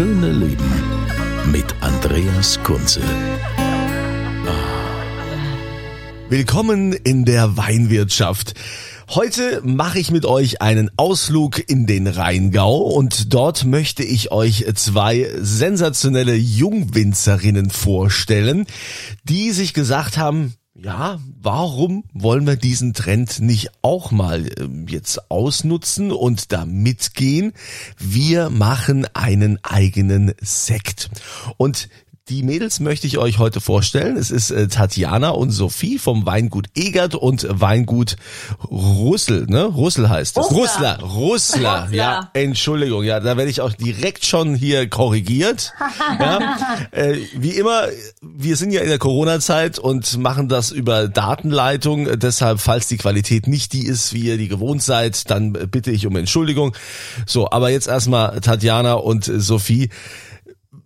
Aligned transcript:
schöne 0.00 0.32
Leben 0.32 0.72
mit 1.52 1.66
Andreas 1.82 2.58
Kunze. 2.62 3.02
Willkommen 6.30 6.94
in 6.94 7.26
der 7.26 7.58
Weinwirtschaft. 7.58 8.54
Heute 9.10 9.60
mache 9.62 9.98
ich 9.98 10.10
mit 10.10 10.24
euch 10.24 10.62
einen 10.62 10.90
Ausflug 10.96 11.68
in 11.68 11.84
den 11.84 12.06
Rheingau 12.06 12.78
und 12.78 13.34
dort 13.34 13.66
möchte 13.66 14.02
ich 14.02 14.32
euch 14.32 14.64
zwei 14.74 15.28
sensationelle 15.38 16.34
Jungwinzerinnen 16.34 17.68
vorstellen, 17.68 18.64
die 19.24 19.50
sich 19.50 19.74
gesagt 19.74 20.16
haben, 20.16 20.54
ja, 20.74 21.20
warum 21.40 22.04
wollen 22.12 22.46
wir 22.46 22.56
diesen 22.56 22.94
Trend 22.94 23.40
nicht 23.40 23.70
auch 23.82 24.12
mal 24.12 24.48
ähm, 24.58 24.86
jetzt 24.88 25.30
ausnutzen 25.30 26.12
und 26.12 26.52
da 26.52 26.64
mitgehen? 26.64 27.52
Wir 27.98 28.50
machen 28.50 29.06
einen 29.12 29.58
eigenen 29.64 30.32
Sekt. 30.40 31.10
Und 31.56 31.88
die 32.30 32.44
Mädels 32.44 32.78
möchte 32.78 33.08
ich 33.08 33.18
euch 33.18 33.38
heute 33.38 33.60
vorstellen. 33.60 34.16
Es 34.16 34.30
ist 34.30 34.52
äh, 34.52 34.68
Tatjana 34.68 35.30
und 35.30 35.50
Sophie 35.50 35.98
vom 35.98 36.26
Weingut 36.26 36.68
Egert 36.76 37.16
und 37.16 37.44
Weingut 37.50 38.16
Russel, 38.70 39.46
ne? 39.48 39.64
Russel 39.64 40.08
heißt 40.08 40.38
es. 40.38 40.50
Russler, 40.52 41.00
Russler, 41.00 41.88
ja. 41.90 42.30
Entschuldigung, 42.32 43.02
ja, 43.02 43.18
da 43.18 43.36
werde 43.36 43.50
ich 43.50 43.60
auch 43.60 43.72
direkt 43.72 44.24
schon 44.24 44.54
hier 44.54 44.88
korrigiert. 44.88 45.72
ja. 46.20 46.56
äh, 46.92 47.16
wie 47.34 47.50
immer, 47.50 47.88
wir 48.22 48.56
sind 48.56 48.70
ja 48.70 48.82
in 48.82 48.88
der 48.88 48.98
Corona-Zeit 48.98 49.80
und 49.80 50.16
machen 50.18 50.48
das 50.48 50.70
über 50.70 51.08
Datenleitung. 51.08 52.20
Deshalb, 52.20 52.60
falls 52.60 52.86
die 52.86 52.96
Qualität 52.96 53.48
nicht 53.48 53.72
die 53.72 53.86
ist, 53.86 54.12
wie 54.12 54.20
ihr 54.20 54.38
die 54.38 54.48
gewohnt 54.48 54.84
seid, 54.84 55.28
dann 55.30 55.52
bitte 55.52 55.90
ich 55.90 56.06
um 56.06 56.14
Entschuldigung. 56.14 56.76
So, 57.26 57.50
aber 57.50 57.70
jetzt 57.70 57.88
erstmal 57.88 58.40
Tatjana 58.40 58.92
und 58.94 59.24
Sophie. 59.24 59.90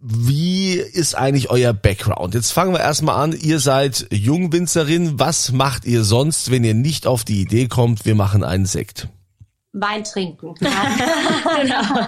Wie 0.07 0.75
ist 0.75 1.15
eigentlich 1.15 1.49
euer 1.49 1.73
Background? 1.73 2.35
Jetzt 2.35 2.53
fangen 2.53 2.75
wir 2.75 2.81
erstmal 2.81 3.25
an. 3.25 3.33
Ihr 3.33 3.59
seid 3.59 4.07
Jungwinzerin. 4.11 5.19
Was 5.19 5.51
macht 5.51 5.87
ihr 5.87 6.05
sonst, 6.05 6.51
wenn 6.51 6.63
ihr 6.63 6.75
nicht 6.75 7.07
auf 7.07 7.25
die 7.25 7.41
Idee 7.41 7.69
kommt, 7.69 8.05
wir 8.05 8.15
machen 8.15 8.45
einen 8.45 8.67
Sekt? 8.67 9.09
Wein 9.73 10.05
trinken. 10.05 10.55
genau. 10.61 12.07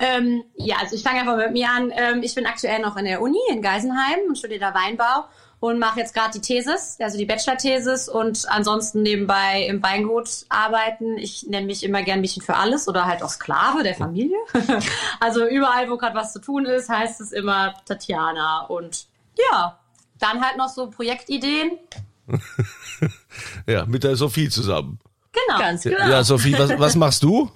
ähm, 0.00 0.44
ja, 0.56 0.76
also 0.82 0.94
ich 0.94 1.02
fange 1.02 1.20
einfach 1.20 1.38
mit 1.38 1.52
mir 1.52 1.70
an. 1.70 1.90
Ähm, 1.96 2.22
ich 2.22 2.34
bin 2.34 2.44
aktuell 2.44 2.80
noch 2.80 2.98
in 2.98 3.06
der 3.06 3.22
Uni 3.22 3.40
in 3.50 3.62
Geisenheim 3.62 4.18
und 4.28 4.36
studiere 4.36 4.60
da 4.60 4.74
Weinbau 4.74 5.24
und 5.62 5.78
mache 5.78 6.00
jetzt 6.00 6.12
gerade 6.12 6.32
die 6.32 6.40
Thesis, 6.40 6.96
also 6.98 7.16
die 7.16 7.24
Bachelor-Thesis 7.24 8.08
und 8.08 8.48
ansonsten 8.48 9.02
nebenbei 9.02 9.64
im 9.68 9.80
Weingut 9.80 10.44
arbeiten. 10.48 11.16
Ich 11.18 11.46
nenne 11.46 11.66
mich 11.66 11.84
immer 11.84 12.02
gern 12.02 12.20
Mädchen 12.20 12.42
für 12.42 12.56
alles 12.56 12.88
oder 12.88 13.04
halt 13.04 13.22
auch 13.22 13.28
Sklave 13.28 13.84
der 13.84 13.94
Familie. 13.94 14.36
also 15.20 15.46
überall, 15.46 15.88
wo 15.88 15.96
gerade 15.98 16.16
was 16.16 16.32
zu 16.32 16.40
tun 16.40 16.66
ist, 16.66 16.88
heißt 16.88 17.20
es 17.20 17.30
immer 17.30 17.74
Tatjana 17.84 18.62
und 18.62 19.06
ja, 19.38 19.78
dann 20.18 20.44
halt 20.44 20.56
noch 20.56 20.68
so 20.68 20.90
Projektideen. 20.90 21.78
ja, 23.68 23.86
mit 23.86 24.02
der 24.02 24.16
Sophie 24.16 24.48
zusammen. 24.48 24.98
Genau. 25.30 25.60
Ganz 25.60 25.84
genau. 25.84 26.08
Ja, 26.08 26.24
Sophie, 26.24 26.58
was, 26.58 26.76
was 26.76 26.96
machst 26.96 27.22
du? 27.22 27.48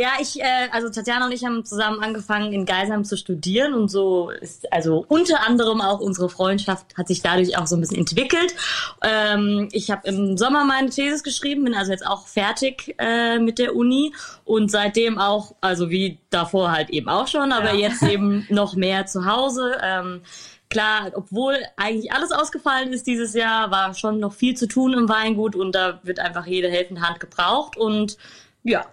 Ja, 0.00 0.12
ich, 0.18 0.40
äh, 0.40 0.44
also 0.72 0.88
Tatjana 0.88 1.26
und 1.26 1.32
ich 1.32 1.44
haben 1.44 1.62
zusammen 1.62 2.02
angefangen 2.02 2.54
in 2.54 2.64
Geisheim 2.64 3.04
zu 3.04 3.18
studieren 3.18 3.74
und 3.74 3.88
so 3.90 4.30
ist 4.30 4.72
also 4.72 5.04
unter 5.08 5.46
anderem 5.46 5.82
auch 5.82 6.00
unsere 6.00 6.30
Freundschaft 6.30 6.96
hat 6.96 7.06
sich 7.06 7.20
dadurch 7.20 7.58
auch 7.58 7.66
so 7.66 7.76
ein 7.76 7.82
bisschen 7.82 7.98
entwickelt. 7.98 8.54
Ähm, 9.02 9.68
ich 9.72 9.90
habe 9.90 10.08
im 10.08 10.38
Sommer 10.38 10.64
meine 10.64 10.88
Thesis 10.88 11.22
geschrieben, 11.22 11.64
bin 11.64 11.74
also 11.74 11.92
jetzt 11.92 12.06
auch 12.06 12.26
fertig 12.28 12.94
äh, 12.96 13.38
mit 13.38 13.58
der 13.58 13.76
Uni 13.76 14.14
und 14.46 14.70
seitdem 14.70 15.18
auch, 15.18 15.54
also 15.60 15.90
wie 15.90 16.18
davor 16.30 16.72
halt 16.72 16.88
eben 16.88 17.10
auch 17.10 17.26
schon, 17.28 17.52
aber 17.52 17.74
Ja. 17.74 17.88
jetzt 17.90 18.02
eben 18.02 18.46
noch 18.48 18.74
mehr 18.76 19.04
zu 19.04 19.26
Hause. 19.26 19.76
Ähm, 19.82 20.22
Klar, 20.70 21.10
obwohl 21.14 21.56
eigentlich 21.76 22.12
alles 22.12 22.30
ausgefallen 22.30 22.92
ist 22.92 23.06
dieses 23.08 23.34
Jahr, 23.34 23.72
war 23.72 23.92
schon 23.92 24.20
noch 24.20 24.32
viel 24.32 24.56
zu 24.56 24.68
tun 24.68 24.92
im 24.94 25.08
Weingut 25.08 25.56
und 25.56 25.74
da 25.74 25.98
wird 26.04 26.20
einfach 26.20 26.46
jede 26.46 26.70
helfende 26.70 27.02
Hand 27.02 27.18
gebraucht 27.18 27.76
und 27.76 28.16
ja, 28.62 28.86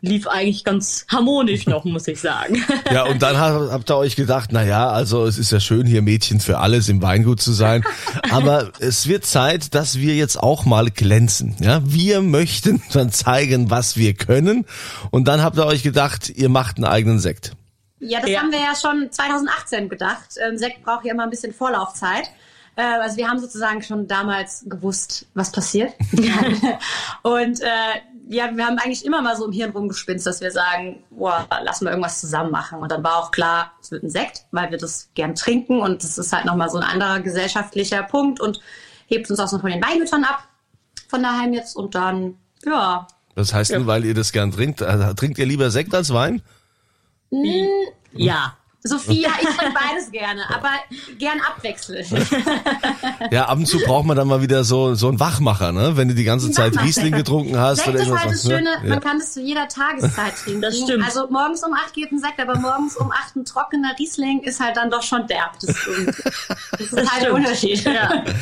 lief 0.00 0.26
eigentlich 0.28 0.64
ganz 0.64 1.06
harmonisch 1.10 1.66
noch, 1.66 1.84
muss 1.84 2.06
ich 2.08 2.20
sagen. 2.20 2.64
Ja, 2.92 3.04
und 3.04 3.22
dann 3.22 3.38
habt, 3.38 3.70
habt 3.72 3.90
ihr 3.90 3.96
euch 3.96 4.16
gedacht, 4.16 4.50
na 4.52 4.62
ja, 4.62 4.88
also 4.88 5.26
es 5.26 5.38
ist 5.38 5.50
ja 5.52 5.60
schön, 5.60 5.86
hier 5.86 6.02
Mädchen 6.02 6.40
für 6.40 6.58
alles 6.58 6.88
im 6.88 7.02
Weingut 7.02 7.40
zu 7.40 7.52
sein. 7.52 7.84
Aber 8.30 8.70
es 8.78 9.08
wird 9.08 9.26
Zeit, 9.26 9.74
dass 9.74 9.98
wir 9.98 10.14
jetzt 10.14 10.36
auch 10.38 10.64
mal 10.64 10.90
glänzen. 10.90 11.56
Ja, 11.60 11.80
wir 11.84 12.20
möchten 12.22 12.82
dann 12.92 13.10
zeigen, 13.12 13.70
was 13.70 13.96
wir 13.96 14.14
können. 14.14 14.64
Und 15.10 15.26
dann 15.28 15.42
habt 15.42 15.56
ihr 15.58 15.66
euch 15.66 15.82
gedacht, 15.82 16.28
ihr 16.30 16.48
macht 16.48 16.76
einen 16.76 16.84
eigenen 16.86 17.18
Sekt. 17.18 17.52
Ja, 18.00 18.20
das 18.20 18.30
Ja. 18.30 18.40
haben 18.40 18.52
wir 18.52 18.58
ja 18.60 18.74
schon 18.80 19.10
2018 19.10 19.88
gedacht. 19.88 20.36
Ähm, 20.46 20.58
Sekt 20.58 20.82
braucht 20.84 21.04
ja 21.06 21.12
immer 21.14 21.22
ein 21.24 21.30
bisschen 21.30 21.52
Vorlaufzeit. 21.54 22.30
Äh, 22.76 22.82
also 22.82 23.16
wir 23.16 23.28
haben 23.28 23.38
sozusagen 23.38 23.82
schon 23.82 24.06
damals 24.08 24.64
gewusst, 24.68 25.26
was 25.34 25.52
passiert. 25.52 25.92
und 27.22 27.60
äh, 27.60 27.66
ja, 28.28 28.50
wir 28.54 28.66
haben 28.66 28.78
eigentlich 28.78 29.04
immer 29.04 29.20
mal 29.22 29.36
so 29.36 29.44
im 29.46 29.52
Hirn 29.52 29.70
rumgespinst, 29.70 30.26
dass 30.26 30.40
wir 30.40 30.50
sagen, 30.50 31.04
boah, 31.10 31.46
lass 31.62 31.82
mal 31.82 31.90
irgendwas 31.90 32.20
zusammen 32.20 32.50
machen. 32.50 32.78
Und 32.80 32.90
dann 32.90 33.04
war 33.04 33.16
auch 33.18 33.30
klar, 33.30 33.72
es 33.82 33.90
wird 33.90 34.02
ein 34.02 34.10
Sekt, 34.10 34.46
weil 34.50 34.70
wir 34.70 34.78
das 34.78 35.10
gern 35.14 35.34
trinken 35.34 35.80
und 35.80 36.02
das 36.02 36.16
ist 36.18 36.32
halt 36.32 36.46
nochmal 36.46 36.70
so 36.70 36.78
ein 36.78 36.84
anderer 36.84 37.20
gesellschaftlicher 37.20 38.02
Punkt 38.02 38.40
und 38.40 38.60
hebt 39.06 39.30
uns 39.30 39.38
auch 39.40 39.48
so 39.48 39.58
von 39.58 39.70
den 39.70 39.82
Weingütern 39.82 40.24
ab, 40.24 40.48
von 41.08 41.22
daheim 41.22 41.52
jetzt 41.52 41.76
und 41.76 41.94
dann, 41.94 42.38
ja, 42.64 43.06
Das 43.34 43.52
heißt 43.52 43.72
nur, 43.72 43.86
weil 43.86 44.04
ihr 44.06 44.14
das 44.14 44.32
gern 44.32 44.50
trinkt. 44.52 44.80
äh, 44.80 45.14
Trinkt 45.14 45.38
ihr 45.38 45.46
lieber 45.46 45.70
Sekt 45.70 45.94
als 45.94 46.12
Wein? 46.14 46.40
ja. 48.12 48.56
Sophia, 48.86 49.30
ich 49.40 49.48
trinke 49.48 49.72
beides 49.74 50.10
gerne, 50.12 50.42
aber 50.54 50.68
gern 51.18 51.38
abwechselnd. 51.40 52.06
Ja, 53.30 53.46
ab 53.46 53.56
und 53.58 53.66
zu 53.66 53.78
braucht 53.78 54.04
man 54.04 54.16
dann 54.16 54.28
mal 54.28 54.42
wieder 54.42 54.64
so, 54.64 54.94
so 54.94 55.08
einen 55.08 55.18
Wachmacher, 55.18 55.72
ne? 55.72 55.96
Wenn 55.96 56.08
du 56.08 56.14
die 56.14 56.24
ganze 56.24 56.50
Zeit. 56.50 56.78
Riesling 56.78 57.12
getrunken 57.14 57.58
hast 57.58 57.78
Sekt 57.84 57.88
oder 57.88 58.00
ist 58.02 58.10
halt 58.10 58.30
das 58.32 58.44
ne? 58.44 58.56
Schöne, 58.58 58.70
Ja. 58.82 58.88
man 58.90 59.00
kann 59.00 59.18
das 59.18 59.32
zu 59.32 59.40
jeder 59.40 59.66
Tageszeit 59.68 60.34
trinken. 60.42 60.60
Das 60.60 60.76
stimmt. 60.78 61.04
Also 61.04 61.26
morgens 61.30 61.62
um 61.64 61.72
acht 61.72 61.94
geht 61.94 62.12
ein 62.12 62.18
Sekt, 62.18 62.38
aber 62.40 62.58
morgens 62.58 62.96
um 62.96 63.10
acht 63.10 63.34
ein 63.36 63.44
trockener 63.46 63.94
Riesling 63.98 64.40
ist 64.42 64.60
halt 64.60 64.76
dann 64.76 64.90
doch 64.90 65.02
schon 65.02 65.26
derb. 65.26 65.58
Das, 65.60 65.74
das 66.78 66.80
ist 66.92 67.10
halt 67.12 67.22
der. 67.24 67.32
Unterschied. 67.34 67.82
Ja. 67.84 68.24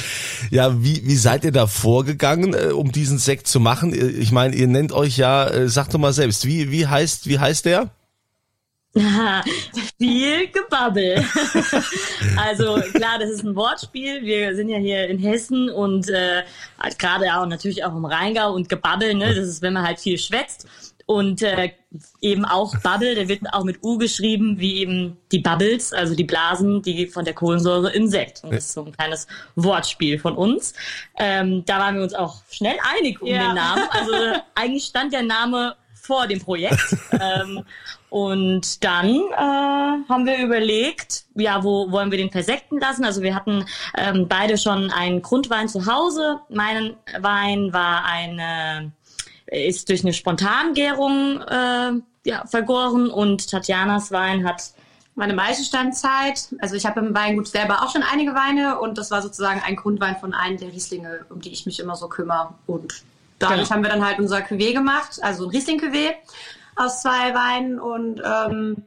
Ja, 0.51 0.83
wie, 0.83 1.07
wie 1.07 1.17
seid 1.17 1.45
ihr 1.45 1.53
da 1.53 1.67
vorgegangen, 1.67 2.53
äh, 2.53 2.73
um 2.73 2.93
diesen 2.93 3.17
Sekt 3.19 3.47
zu 3.49 3.59
machen? 3.61 3.95
Ihr- 3.95 4.19
Ich 4.19 4.33
meine, 4.33 4.55
ihr 4.55 4.67
nennt 4.67 4.93
euch 4.93 5.17
ja, 5.17 5.47
äh, 5.47 5.69
sagt 5.69 5.95
doch 5.95 5.99
mal 5.99 6.13
selbst, 6.13 6.45
wie, 6.45 6.71
wie 6.71 6.87
heißt, 6.87 7.27
wie 7.29 7.39
heißt 7.39 7.65
der? 7.65 7.89
Viel 9.99 10.49
Gebabbel. 10.49 11.25
also 12.37 12.75
klar, 12.93 13.19
das 13.19 13.31
ist 13.31 13.43
ein 13.45 13.57
Wortspiel. 13.57 14.23
Wir 14.23 14.55
sind 14.55 14.69
ja 14.69 14.77
hier 14.79 15.09
in 15.09 15.19
Hessen 15.19 15.71
und 15.71 16.09
äh, 16.11 16.43
halt 16.79 16.99
gerade 16.99 17.35
auch 17.35 17.47
natürlich 17.47 17.85
auch 17.85 17.97
im 17.97 18.05
Rheingau 18.05 18.53
und 18.53 18.69
Gebabbel, 18.69 19.15
ne? 19.15 19.35
Das 19.35 19.47
ist, 19.49 19.63
wenn 19.63 19.73
man 19.73 19.87
halt 19.87 19.99
viel 19.99 20.19
schwätzt. 20.19 20.67
Und 21.07 21.43
äh, 21.43 21.73
eben 22.21 22.45
auch 22.45 22.77
Bubble, 22.81 23.15
der 23.15 23.29
wird 23.29 23.41
auch 23.53 23.65
mit 23.65 23.83
U 23.83 23.99
geschrieben, 23.99 24.61
wie 24.61 24.79
eben 24.79 25.17
die 25.33 25.41
Bubbles, 25.41 25.93
also 25.93 26.15
die 26.15 26.25
Blasen, 26.25 26.81
die 26.81 27.07
von 27.09 27.25
der 27.25 27.35
Kohlensäure 27.35 27.91
im 27.93 28.07
Sekt. 28.07 28.45
Und 28.45 28.53
das 28.53 28.67
ist 28.67 28.73
so 28.75 28.85
ein 28.85 28.93
kleines 28.93 29.27
Wortspiel 29.57 30.19
von 30.19 30.37
uns. 30.37 30.75
Ähm, 31.19 31.65
da 31.67 31.81
waren 31.81 31.97
wir 31.97 32.03
uns 32.03 32.15
auch 32.15 32.43
schnell 32.51 32.77
einig 32.97 33.21
um 33.21 33.29
Ja. 33.29 33.49
den 33.49 33.55
Namen. 33.57 33.83
Also 33.91 34.13
eigentlich 34.55 34.85
stand 34.85 35.13
der 35.13 35.23
Name 35.23 35.75
vor 36.03 36.27
dem 36.27 36.41
Projekt. 36.41 36.97
ähm, 37.13 37.65
und 38.11 38.85
dann 38.85 39.09
äh, 39.09 40.09
haben 40.09 40.27
wir 40.27 40.39
überlegt, 40.39 41.25
ja, 41.35 41.65
wo 41.65 41.91
wollen 41.91 42.11
wir 42.11 42.19
den 42.19 42.31
versekten 42.31 42.79
lassen? 42.79 43.05
Also 43.05 43.23
wir 43.23 43.35
hatten 43.35 43.65
ähm, 43.97 44.27
beide 44.29 44.59
schon 44.59 44.91
einen 44.91 45.23
Grundwein 45.23 45.69
zu 45.69 45.87
Hause. 45.87 46.41
Mein 46.51 46.97
Wein 47.21 47.73
war 47.73 48.05
eine 48.05 48.93
ist 49.47 49.89
durch 49.89 50.03
eine 50.03 50.13
Spontangärung 50.13 51.43
äh, 51.43 51.93
ja, 52.25 52.47
vergoren 52.47 53.11
und 53.11 53.51
Tatjanas 53.51 54.11
Wein 54.11 54.47
hat 54.47 54.73
meine 55.15 55.35
Maischestandzeit. 55.35 56.55
Also 56.61 56.75
ich 56.75 56.87
habe 56.87 57.01
im 57.01 57.15
Weingut 57.15 57.49
selber 57.49 57.83
auch 57.83 57.93
schon 57.93 58.03
einige 58.03 58.35
Weine 58.35 58.81
und 58.81 58.97
das 58.97 59.11
war 59.11 59.21
sozusagen 59.21 59.61
ein 59.65 59.77
Grundwein 59.77 60.17
von 60.17 60.33
einem 60.33 60.57
der 60.57 60.73
Rieslinge, 60.73 61.27
um 61.29 61.41
die 61.41 61.51
ich 61.51 61.67
mich 61.67 61.81
immer 61.81 61.97
so 61.97 62.09
kümmere. 62.09 62.55
Und 62.67 63.05
dadurch 63.43 63.61
Genau. 63.69 63.71
haben 63.71 63.83
wir 63.83 63.91
dann 63.91 64.05
halt 64.07 64.19
unser 64.19 64.39
Cuvée 64.39 64.73
gemacht, 64.73 65.19
also 65.23 65.45
ein 65.45 65.51
Riesling-Cuvée 65.51 66.13
aus 66.77 67.03
zwei 67.03 67.35
Weinen 67.35 67.79
und 67.79 68.21
ähm, 68.25 68.85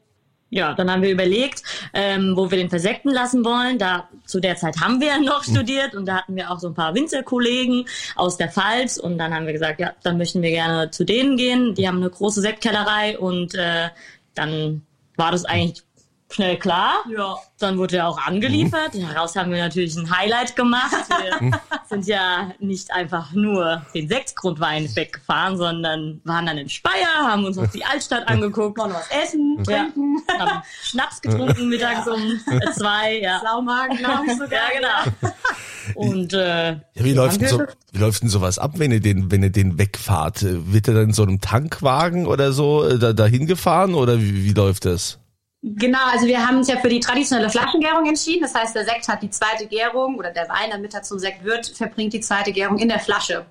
Ja, 0.49 0.73
dann 0.73 0.89
haben 0.89 1.01
wir 1.01 1.11
überlegt, 1.11 1.63
ähm, 1.93 2.33
wo 2.37 2.49
wir 2.49 2.57
den 2.57 2.69
versekten 2.69 3.11
lassen 3.11 3.43
wollen. 3.43 3.77
Da 3.77 4.07
zu 4.25 4.39
der 4.39 4.55
Zeit 4.55 4.79
haben 4.79 5.01
wir 5.01 5.19
noch 5.19 5.43
studiert 5.43 5.95
und 5.95 6.05
da 6.05 6.17
hatten 6.17 6.35
wir 6.35 6.49
auch 6.49 6.59
so 6.59 6.67
ein 6.67 6.73
paar 6.75 6.93
Winzerkollegen 6.95 7.85
aus 8.15 8.37
der 8.37 8.49
Pfalz 8.49 8.97
und 8.97 9.17
dann 9.17 9.33
haben 9.33 9.45
wir 9.47 9.53
gesagt, 9.53 9.79
ja, 9.79 9.91
dann 10.03 10.17
möchten 10.17 10.41
wir 10.41 10.51
gerne 10.51 10.91
zu 10.91 11.03
denen 11.03 11.35
gehen. 11.35 11.73
Die 11.75 11.87
haben 11.87 11.97
eine 11.97 12.09
große 12.09 12.41
Sektkellerei 12.41 13.17
und 13.19 13.53
äh, 13.55 13.89
dann 14.33 14.83
war 15.17 15.31
das 15.31 15.45
eigentlich 15.45 15.83
schnell 16.31 16.57
klar. 16.57 17.03
Ja. 17.15 17.35
Dann 17.59 17.77
wurde 17.77 17.97
er 17.97 18.07
auch 18.07 18.17
angeliefert. 18.17 18.91
Daraus 18.93 19.35
haben 19.35 19.51
wir 19.51 19.59
natürlich 19.59 19.95
ein 19.95 20.09
Highlight 20.15 20.55
gemacht. 20.55 20.91
Wir 21.41 21.61
sind 21.87 22.07
ja 22.07 22.51
nicht 22.59 22.91
einfach 22.91 23.31
nur 23.31 23.81
den 23.93 24.09
Sektgrundwein 24.09 24.93
weggefahren, 24.95 25.57
sondern 25.57 26.19
waren 26.25 26.45
dann 26.45 26.57
in 26.57 26.67
Speyer, 26.67 27.07
haben 27.21 27.45
uns 27.45 27.55
noch 27.55 27.67
die 27.71 27.85
Altstadt 27.85 28.27
angeguckt, 28.27 28.77
noch 28.77 28.89
was 28.89 29.09
essen, 29.11 29.63
ja. 29.67 29.83
trinken. 29.83 30.17
Haben 30.37 30.63
Schnaps 30.83 31.21
getrunken 31.21 31.69
mittags 31.69 32.07
um 32.07 32.39
äh, 32.51 32.71
zwei, 32.75 33.19
ja. 33.19 33.39
Saumagen, 33.39 33.97
glaube 33.97 34.25
ich 34.27 34.33
sogar. 34.33 34.51
Ja, 34.51 35.05
genau. 35.13 35.31
Und 35.95 36.33
äh, 36.33 36.71
Ja, 36.71 36.79
wie 36.95 37.13
läuft 37.13 37.41
denn 37.41 37.47
so, 37.47 37.61
wie 37.91 37.99
läuft 37.99 38.23
denn 38.23 38.29
sowas 38.29 38.57
ab, 38.59 38.73
wenn 38.75 38.91
ihr 38.91 38.99
den, 38.99 39.31
wenn 39.31 39.43
ihr 39.43 39.51
den 39.51 39.77
wegfahrt? 39.77 40.43
Wird 40.43 40.87
er 40.87 40.95
dann 40.95 41.03
in 41.05 41.13
so 41.13 41.23
einem 41.23 41.39
Tankwagen 41.39 42.25
oder 42.25 42.51
so 42.51 42.83
äh, 42.83 42.97
da, 42.97 43.13
dahin 43.13 43.45
gefahren 43.45 43.93
oder 43.93 44.19
wie, 44.19 44.43
wie 44.43 44.53
läuft 44.53 44.85
das? 44.85 45.19
Genau, 45.67 46.05
also 46.11 46.27
wir 46.27 46.47
haben 46.47 46.57
uns 46.57 46.67
ja 46.67 46.77
für 46.77 46.89
die 46.89 46.99
traditionelle 46.99 47.49
Flaschengärung 47.49 48.05
entschieden. 48.05 48.43
Das 48.43 48.53
heißt, 48.53 48.75
der 48.75 48.85
Sekt 48.85 49.07
hat 49.07 49.23
die 49.23 49.31
zweite 49.31 49.65
Gärung 49.65 50.15
oder 50.19 50.29
der 50.29 50.47
Wein, 50.47 50.69
damit 50.69 50.93
er 50.93 51.01
zum 51.01 51.17
Sekt 51.17 51.43
wird, 51.43 51.65
verbringt 51.65 52.13
die 52.13 52.19
zweite 52.19 52.51
Gärung 52.51 52.77
in 52.77 52.87
der 52.87 52.99
Flasche. 52.99 53.47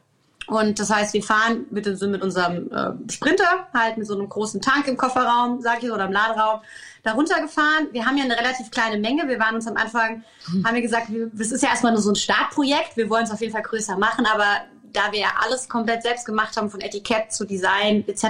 Und 0.46 0.78
das 0.78 0.90
heißt, 0.90 1.12
wir 1.12 1.24
fahren 1.24 1.66
mit, 1.70 1.86
mit 1.86 2.22
unserem 2.22 2.70
äh, 2.70 3.10
Sprinter, 3.10 3.66
halt 3.74 3.96
mit 3.96 4.06
so 4.06 4.14
einem 4.14 4.28
großen 4.28 4.60
Tank 4.60 4.86
im 4.86 4.96
Kofferraum, 4.96 5.60
sag 5.60 5.82
ich, 5.82 5.90
oder 5.90 6.04
im 6.04 6.12
Laderaum, 6.12 6.60
da 7.02 7.14
runtergefahren. 7.14 7.88
Wir 7.90 8.06
haben 8.06 8.16
ja 8.16 8.24
eine 8.24 8.38
relativ 8.38 8.70
kleine 8.70 8.98
Menge. 8.98 9.26
Wir 9.26 9.40
waren 9.40 9.56
uns 9.56 9.66
am 9.66 9.76
Anfang, 9.76 10.22
haben 10.64 10.74
wir 10.76 10.82
gesagt, 10.82 11.08
das 11.32 11.50
ist 11.50 11.64
ja 11.64 11.70
erstmal 11.70 11.92
nur 11.92 12.02
so 12.02 12.12
ein 12.12 12.16
Startprojekt. 12.16 12.96
Wir 12.96 13.10
wollen 13.10 13.24
es 13.24 13.32
auf 13.32 13.40
jeden 13.40 13.52
Fall 13.52 13.62
größer 13.62 13.98
machen, 13.98 14.24
aber 14.24 14.46
da 14.92 15.10
wir 15.10 15.18
ja 15.18 15.32
alles 15.42 15.68
komplett 15.68 16.04
selbst 16.04 16.26
gemacht 16.26 16.56
haben, 16.56 16.70
von 16.70 16.80
Etikett 16.80 17.32
zu 17.32 17.44
Design 17.44 18.04
etc., 18.06 18.22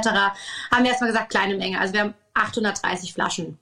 haben 0.73 0.85
wir 0.85 0.91
erstmal 0.91 1.11
gesagt, 1.11 1.29
kleine 1.29 1.57
Menge. 1.57 1.79
Also 1.79 1.93
wir 1.93 2.01
haben 2.01 2.15
830 2.33 3.13
Flaschen. 3.13 3.59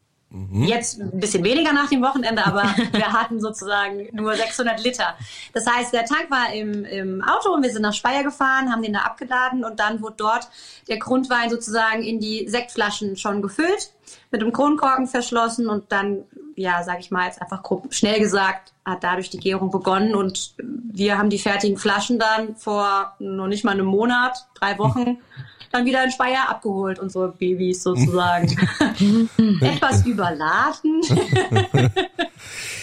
Jetzt 0.53 0.99
ein 0.99 1.21
bisschen 1.21 1.45
weniger 1.45 1.75
nach 1.75 1.91
dem 1.91 2.01
Wochenende, 2.03 2.47
aber 2.47 2.63
wir 2.93 3.13
hatten 3.13 3.41
sozusagen 3.41 4.09
nur 4.13 4.35
600 4.35 4.83
Liter. 4.83 5.15
Das 5.53 5.67
heißt, 5.67 5.93
der 5.93 6.07
Tank 6.07 6.31
war 6.31 6.53
im, 6.55 6.85
im 6.85 7.23
Auto 7.23 7.53
und 7.53 7.63
wir 7.63 7.71
sind 7.71 7.83
nach 7.83 7.93
Speyer 7.93 8.23
gefahren, 8.23 8.73
haben 8.73 8.83
den 8.83 8.95
da 8.95 9.01
abgeladen 9.01 9.63
und 9.63 9.79
dann 9.79 10.01
wurde 10.01 10.15
dort 10.17 10.49
der 10.89 10.99
Grundwein 10.99 11.51
sozusagen 11.51 12.03
in 12.03 12.19
die 12.19 12.49
Sektflaschen 12.49 13.17
schon 13.17 13.43
gefüllt, 13.43 13.93
mit 14.31 14.41
dem 14.41 14.53
Kronkorken 14.53 15.07
verschlossen 15.07 15.69
und 15.69 15.93
dann, 15.93 16.25
ja, 16.57 16.83
sag 16.83 17.01
ich 17.01 17.11
mal 17.11 17.27
jetzt 17.27 17.43
einfach 17.43 17.63
grob, 17.63 17.93
schnell 17.93 18.19
gesagt, 18.19 18.73
hat 18.85 19.05
dadurch 19.05 19.29
die 19.29 19.39
Gärung 19.39 19.71
begonnen 19.71 20.15
und 20.15 20.55
wir 20.59 21.19
haben 21.19 21.31
die 21.31 21.39
fertigen 21.39 21.77
Flaschen 21.77 22.19
dann 22.19 22.57
vor 22.57 23.15
noch 23.19 23.47
nicht 23.47 23.65
mal 23.65 23.73
einem 23.73 23.87
Monat, 23.87 24.47
drei 24.55 24.79
Wochen, 24.79 25.19
dann 25.73 25.85
wieder 25.85 26.05
in 26.05 26.11
Speyer 26.11 26.49
abgeholt, 26.49 26.99
unsere 26.99 27.29
Babys 27.29 27.83
sozusagen. 27.83 28.49
Etwas 29.61 30.07
überladen. 30.07 31.03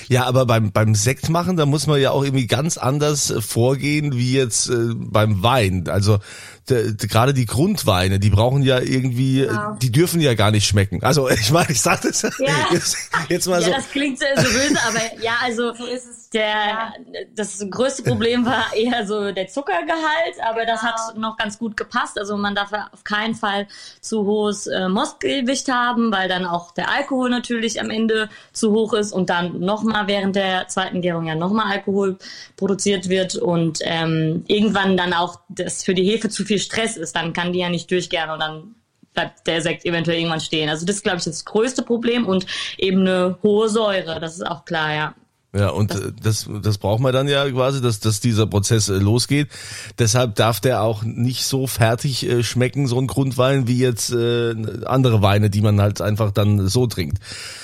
Ja, 0.08 0.26
aber 0.26 0.48
beim, 0.48 0.72
beim 0.72 0.96
Sekt 0.96 1.30
machen, 1.30 1.56
da 1.56 1.68
muss 1.68 1.86
man 1.86 2.02
ja 2.02 2.10
auch 2.10 2.24
irgendwie 2.24 2.48
ganz 2.48 2.80
anders 2.80 3.32
vorgehen 3.42 4.18
wie 4.18 4.34
jetzt 4.34 4.68
äh, 4.68 4.96
beim 4.96 5.44
Wein. 5.44 5.88
Also 5.88 6.18
gerade 6.66 7.34
die 7.36 7.46
Grundweine, 7.46 8.20
die 8.20 8.32
brauchen 8.32 8.64
ja 8.64 8.80
irgendwie, 8.80 9.42
äh, 9.42 9.56
die 9.82 9.92
dürfen 9.92 10.20
ja 10.20 10.34
gar 10.34 10.50
nicht 10.50 10.66
schmecken. 10.66 11.04
Also 11.04 11.30
ich 11.30 11.52
meine, 11.52 11.70
ich 11.70 11.82
sag 11.82 12.02
das 12.02 12.24
jetzt, 12.72 12.98
jetzt 13.30 13.48
mal 13.48 13.62
ja, 13.62 13.68
so. 13.68 13.72
das 13.72 13.90
klingt 13.90 14.18
sehr 14.18 14.36
so 14.36 14.44
böse, 14.44 14.80
aber 14.88 15.22
ja, 15.22 15.34
also 15.44 15.74
der 16.34 16.94
das 17.36 17.66
größte 17.70 18.04
Problem 18.04 18.46
war 18.46 18.66
eher 18.76 19.06
so 19.08 19.32
der 19.32 19.48
Zuckergehalt, 19.48 20.36
aber 20.44 20.66
das 20.66 20.84
hat 20.84 21.18
noch 21.18 21.38
ganz 21.38 21.58
gut 21.58 21.76
gepasst. 21.76 22.20
Also 22.20 22.38
man 22.38 22.56
darf 22.56 22.72
auf 22.74 23.04
keinen 23.04 23.36
Fall 23.36 23.68
zu 24.02 24.26
hohes 24.26 24.68
äh, 24.68 24.90
Mostgewicht 24.90 25.70
haben, 25.70 26.12
weil 26.12 26.30
dann 26.30 26.46
auch 26.46 26.72
der 26.72 26.92
Alkohol 26.92 27.30
natürlich 27.30 27.82
am 27.82 27.90
Ende 27.90 28.30
zu 28.54 28.72
hoch 28.72 28.94
ist 28.94 29.12
und 29.12 29.30
dann 29.30 29.60
nochmal 29.60 30.08
während 30.08 30.36
der 30.36 30.68
zweiten 30.68 31.02
Gärung 31.02 31.26
ja 31.26 31.36
nochmal 31.36 31.72
Alkohol 31.72 32.18
produziert 32.58 33.10
wird 33.10 33.36
und 33.36 33.80
ähm, 33.82 34.44
irgendwann 34.48 34.98
dann 34.98 35.14
auch 35.14 35.40
das 35.50 35.84
für 35.84 35.94
die 35.94 36.04
Hefe 36.04 36.30
zu 36.30 36.46
viel 36.46 36.60
Stress 36.60 36.98
ist, 36.98 37.16
dann 37.16 37.34
kann 37.34 37.54
die 37.54 37.60
ja 37.60 37.70
nicht 37.70 37.90
durchgären 37.90 38.30
und 38.30 38.40
dann 38.40 38.76
bleibt 39.14 39.48
der 39.48 39.62
Sekt 39.62 39.86
eventuell 39.86 40.18
irgendwann 40.20 40.40
stehen. 40.40 40.70
Also 40.70 40.86
das 40.86 40.98
ist, 40.98 41.04
glaube 41.04 41.18
ich, 41.18 41.24
das 41.24 41.46
größte 41.46 41.82
Problem 41.82 42.28
und 42.28 42.46
eben 42.78 43.02
eine 43.02 43.38
hohe 43.42 43.68
Säure, 43.68 44.20
das 44.20 44.36
ist 44.36 44.46
auch 44.46 44.66
klar, 44.66 44.94
ja. 44.94 45.14
Ja, 45.52 45.70
und 45.70 45.96
äh, 45.96 46.12
das, 46.22 46.48
das 46.62 46.78
braucht 46.78 47.00
man 47.00 47.12
dann 47.12 47.28
ja 47.28 47.50
quasi, 47.50 47.82
dass, 47.82 48.00
dass 48.00 48.20
dieser 48.20 48.46
Prozess 48.46 48.88
äh, 48.90 48.94
losgeht. 48.94 49.48
Deshalb 49.98 50.36
darf 50.36 50.60
der 50.60 50.84
auch 50.84 51.02
nicht 51.02 51.44
so 51.44 51.66
fertig 51.66 52.30
äh, 52.30 52.44
schmecken, 52.44 52.86
so 52.86 53.00
ein 53.00 53.08
Grundwein, 53.08 53.68
wie 53.68 53.80
jetzt 53.80 54.12
andere 54.12 55.22
Weine, 55.22 55.50
die 55.50 55.62
man 55.62 55.82
halt 55.82 56.02
einfach 56.02 56.32
dann 56.32 56.68
so 56.68 56.88
trinkt. 56.88 57.18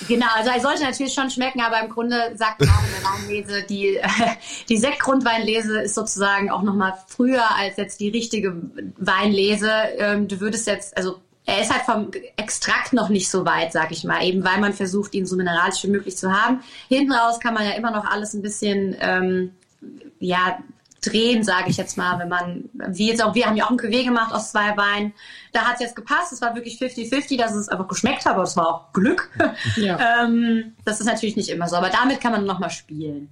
Genau, 0.07 0.25
also 0.35 0.49
er 0.49 0.59
sollte 0.59 0.83
natürlich 0.83 1.13
schon 1.13 1.29
schmecken, 1.29 1.61
aber 1.61 1.81
im 1.81 1.89
Grunde 1.89 2.31
sagt 2.35 2.61
man 2.61 2.69
auch 2.69 2.83
in 2.83 3.01
der 3.01 3.09
Weinlese, 3.11 3.63
die, 3.67 3.99
die 4.69 4.77
Sektgrundweinlese 4.77 5.81
ist 5.81 5.95
sozusagen 5.95 6.49
auch 6.49 6.63
nochmal 6.63 6.93
früher 7.07 7.43
als 7.57 7.77
jetzt 7.77 7.99
die 7.99 8.09
richtige 8.09 8.55
Weinlese. 8.97 9.71
Ähm, 9.97 10.27
du 10.27 10.39
würdest 10.39 10.67
jetzt, 10.67 10.95
also 10.97 11.19
er 11.45 11.61
ist 11.61 11.71
halt 11.71 11.83
vom 11.83 12.11
Extrakt 12.37 12.93
noch 12.93 13.09
nicht 13.09 13.29
so 13.29 13.45
weit, 13.45 13.71
sag 13.71 13.91
ich 13.91 14.03
mal, 14.03 14.23
eben 14.23 14.43
weil 14.43 14.59
man 14.59 14.73
versucht, 14.73 15.13
ihn 15.13 15.25
so 15.25 15.35
mineralisch 15.35 15.83
wie 15.83 15.89
möglich 15.89 16.17
zu 16.17 16.31
haben. 16.31 16.61
Hinten 16.87 17.11
raus 17.11 17.39
kann 17.39 17.53
man 17.53 17.63
ja 17.63 17.71
immer 17.71 17.91
noch 17.91 18.05
alles 18.05 18.33
ein 18.33 18.41
bisschen, 18.41 18.95
ähm, 18.99 19.51
ja, 20.19 20.57
drehen, 21.05 21.43
sage 21.43 21.69
ich 21.69 21.77
jetzt 21.77 21.97
mal, 21.97 22.17
wenn 22.19 22.29
man, 22.29 22.69
wie 22.73 23.09
jetzt 23.09 23.23
auch, 23.23 23.35
wir 23.35 23.45
haben 23.45 23.55
ja 23.55 23.65
auch 23.65 23.71
ein 23.71 23.77
Cuvée 23.77 24.03
gemacht 24.03 24.33
aus 24.33 24.51
zwei 24.51 24.75
Weinen. 24.75 25.13
Da 25.53 25.61
hat 25.61 25.75
es 25.75 25.81
jetzt 25.81 25.95
gepasst, 25.95 26.33
es 26.33 26.41
war 26.41 26.55
wirklich 26.55 26.79
50-50, 26.79 27.37
dass 27.37 27.53
es 27.53 27.69
einfach 27.69 27.87
geschmeckt 27.87 28.25
hat, 28.25 28.33
aber 28.33 28.43
es 28.43 28.57
war 28.57 28.67
auch 28.67 28.93
Glück. 28.93 29.29
ähm, 29.77 30.73
das 30.83 30.99
ist 30.99 31.05
natürlich 31.05 31.35
nicht 31.35 31.49
immer 31.49 31.67
so, 31.67 31.75
aber 31.75 31.89
damit 31.89 32.21
kann 32.21 32.31
man 32.31 32.45
nochmal 32.45 32.71
spielen. 32.71 33.29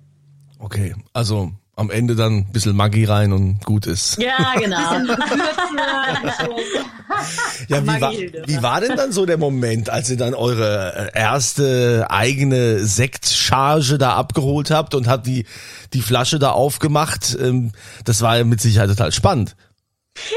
Okay, 0.59 0.95
also 1.13 1.51
am 1.75 1.89
Ende 1.89 2.15
dann 2.15 2.33
ein 2.37 2.51
bisschen 2.51 2.75
Maggi 2.75 3.03
rein 3.05 3.33
und 3.33 3.63
gut 3.65 3.87
ist. 3.87 4.17
Ja, 4.21 4.53
genau. 4.59 4.77
Ja, 7.67 7.83
wie 7.83 8.01
war, 8.01 8.11
wie 8.11 8.61
war 8.63 8.81
denn 8.81 8.95
dann 8.97 9.11
so 9.11 9.25
der 9.25 9.37
Moment, 9.37 9.89
als 9.89 10.09
ihr 10.09 10.17
dann 10.17 10.33
eure 10.33 11.11
äh, 11.13 11.19
erste 11.19 12.07
eigene 12.09 12.85
Sektcharge 12.85 13.97
da 13.97 14.13
abgeholt 14.15 14.71
habt 14.71 14.95
und 14.95 15.07
habt 15.07 15.27
die, 15.27 15.45
die 15.93 16.01
Flasche 16.01 16.39
da 16.39 16.51
aufgemacht? 16.51 17.37
Ähm, 17.39 17.71
Das 18.03 18.21
war 18.21 18.37
ja 18.37 18.43
mit 18.43 18.61
Sicherheit 18.61 18.89
total 18.89 19.11
spannend. 19.11 19.55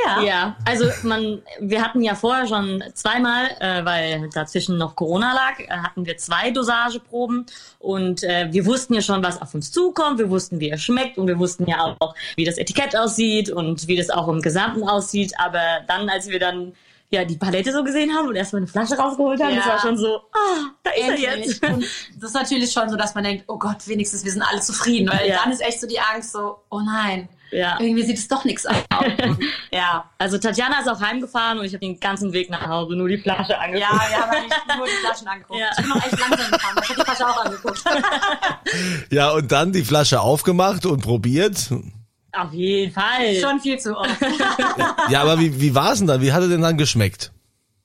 Ja. 0.04 0.23
Ja, 0.23 0.56
also 0.64 0.87
man, 1.02 1.42
wir 1.61 1.83
hatten 1.85 2.00
ja 2.02 2.14
vorher 2.14 2.47
schon 2.47 2.83
zweimal, 2.95 3.49
äh, 3.61 3.85
weil 3.85 4.30
dazwischen 4.33 4.78
noch 4.78 4.97
Corona 4.97 5.35
lag, 5.35 5.59
äh, 5.61 5.68
hatten 5.68 6.06
wir 6.06 6.16
zwei 6.16 6.50
Dosageproben 6.50 7.45
und 7.78 8.23
äh, 8.25 8.49
wir 8.50 8.64
wussten 8.64 8.95
ja 8.95 9.02
schon, 9.02 9.23
was 9.23 9.40
auf 9.42 9.54
uns 9.54 9.71
zukommt, 9.71 10.18
wir 10.18 10.30
wussten, 10.30 10.61
wie 10.61 10.71
er 10.71 10.78
schmeckt 10.78 11.18
und 11.18 11.26
wir 11.26 11.38
wussten 11.38 11.66
ja 11.68 11.95
auch, 12.00 12.14
wie 12.37 12.45
das 12.47 12.56
Etikett 12.56 12.97
aussieht 12.97 13.50
und 13.50 13.87
wie 13.87 13.97
das 13.97 14.09
auch 14.09 14.28
im 14.28 14.40
Gesamten 14.40 14.83
aussieht. 14.83 15.35
Aber 15.38 15.61
dann, 15.87 16.09
als 16.09 16.28
wir 16.28 16.38
dann 16.40 16.73
ja 17.11 17.25
die 17.26 17.37
Palette 17.37 17.71
so 17.71 17.85
gesehen 17.85 18.14
haben 18.14 18.28
und 18.28 18.35
erstmal 18.35 18.61
eine 18.62 18.66
Flasche 18.68 18.97
rausgeholt 18.97 19.40
haben, 19.42 19.50
Ja. 19.50 19.56
das 19.56 19.66
war 19.66 19.78
schon 19.80 19.99
so, 19.99 20.16
ah, 20.33 20.71
da 20.85 20.90
ist 20.90 21.23
er 21.23 21.35
Endlich. 21.35 21.61
jetzt. 21.61 21.62
Und 21.68 21.85
das 22.16 22.30
ist 22.30 22.35
natürlich 22.35 22.73
schon 22.73 22.88
so, 22.88 22.97
dass 22.97 23.14
man 23.14 23.25
denkt, 23.25 23.45
oh 23.47 23.59
Gott, 23.59 23.87
wenigstens 23.87 24.25
wir 24.25 24.33
sind 24.33 24.42
alle 24.42 24.61
zufrieden, 24.61 25.09
weil 25.12 25.28
Ja. 25.28 25.40
dann 25.45 25.52
ist 25.52 25.61
echt 25.61 25.80
so 25.83 25.87
die 25.87 26.00
Angst 26.00 26.33
so, 26.33 26.56
oh 26.71 26.80
nein, 26.80 27.28
Ja. 27.50 27.78
irgendwie 27.80 28.02
sieht 28.02 28.18
es 28.18 28.28
doch 28.28 28.44
nichts 28.44 28.66
aus. 28.66 28.76
ja. 29.72 30.10
Also 30.18 30.38
Tatjana 30.38 30.80
ist 30.80 30.88
auch 30.88 31.00
heimgefahren 31.00 31.58
und 31.58 31.64
ich 31.64 31.72
habe 31.72 31.80
den 31.80 31.98
ganzen 32.00 32.32
Weg 32.32 32.50
nach 32.50 32.66
Hause 32.66 32.96
nur 32.96 33.08
die 33.08 33.18
Flasche 33.18 33.58
angeguckt. 33.58 33.90
Ja, 33.90 34.00
wir 34.08 34.16
haben 34.18 34.30
eigentlich 34.30 34.76
nur 34.76 34.86
die 34.86 34.92
Flaschen 35.04 35.28
angeguckt. 35.28 35.60
Ja. 35.60 35.70
Ich 35.70 35.76
bin 35.76 35.88
noch 35.88 36.04
echt 36.04 36.18
langsam 36.18 36.50
gefahren, 36.50 36.76
ich 36.82 36.88
habe 36.88 37.00
die 37.00 37.04
Flasche 37.04 37.28
auch 37.28 37.44
angeguckt. 37.44 37.84
Ja, 39.10 39.30
und 39.30 39.52
dann 39.52 39.72
die 39.72 39.84
Flasche 39.84 40.20
aufgemacht 40.20 40.84
und 40.86 41.00
probiert. 41.02 41.70
Auf 42.32 42.52
jeden 42.52 42.92
Fall. 42.92 43.36
Schon 43.40 43.60
viel 43.60 43.78
zu 43.78 43.96
oft. 43.96 44.10
Ja, 45.08 45.22
aber 45.22 45.38
wie, 45.38 45.60
wie 45.60 45.74
war's 45.74 45.98
denn 45.98 46.06
dann? 46.08 46.20
Wie 46.20 46.32
hat 46.32 46.42
er 46.42 46.48
denn 46.48 46.62
dann 46.62 46.76
geschmeckt? 46.76 47.32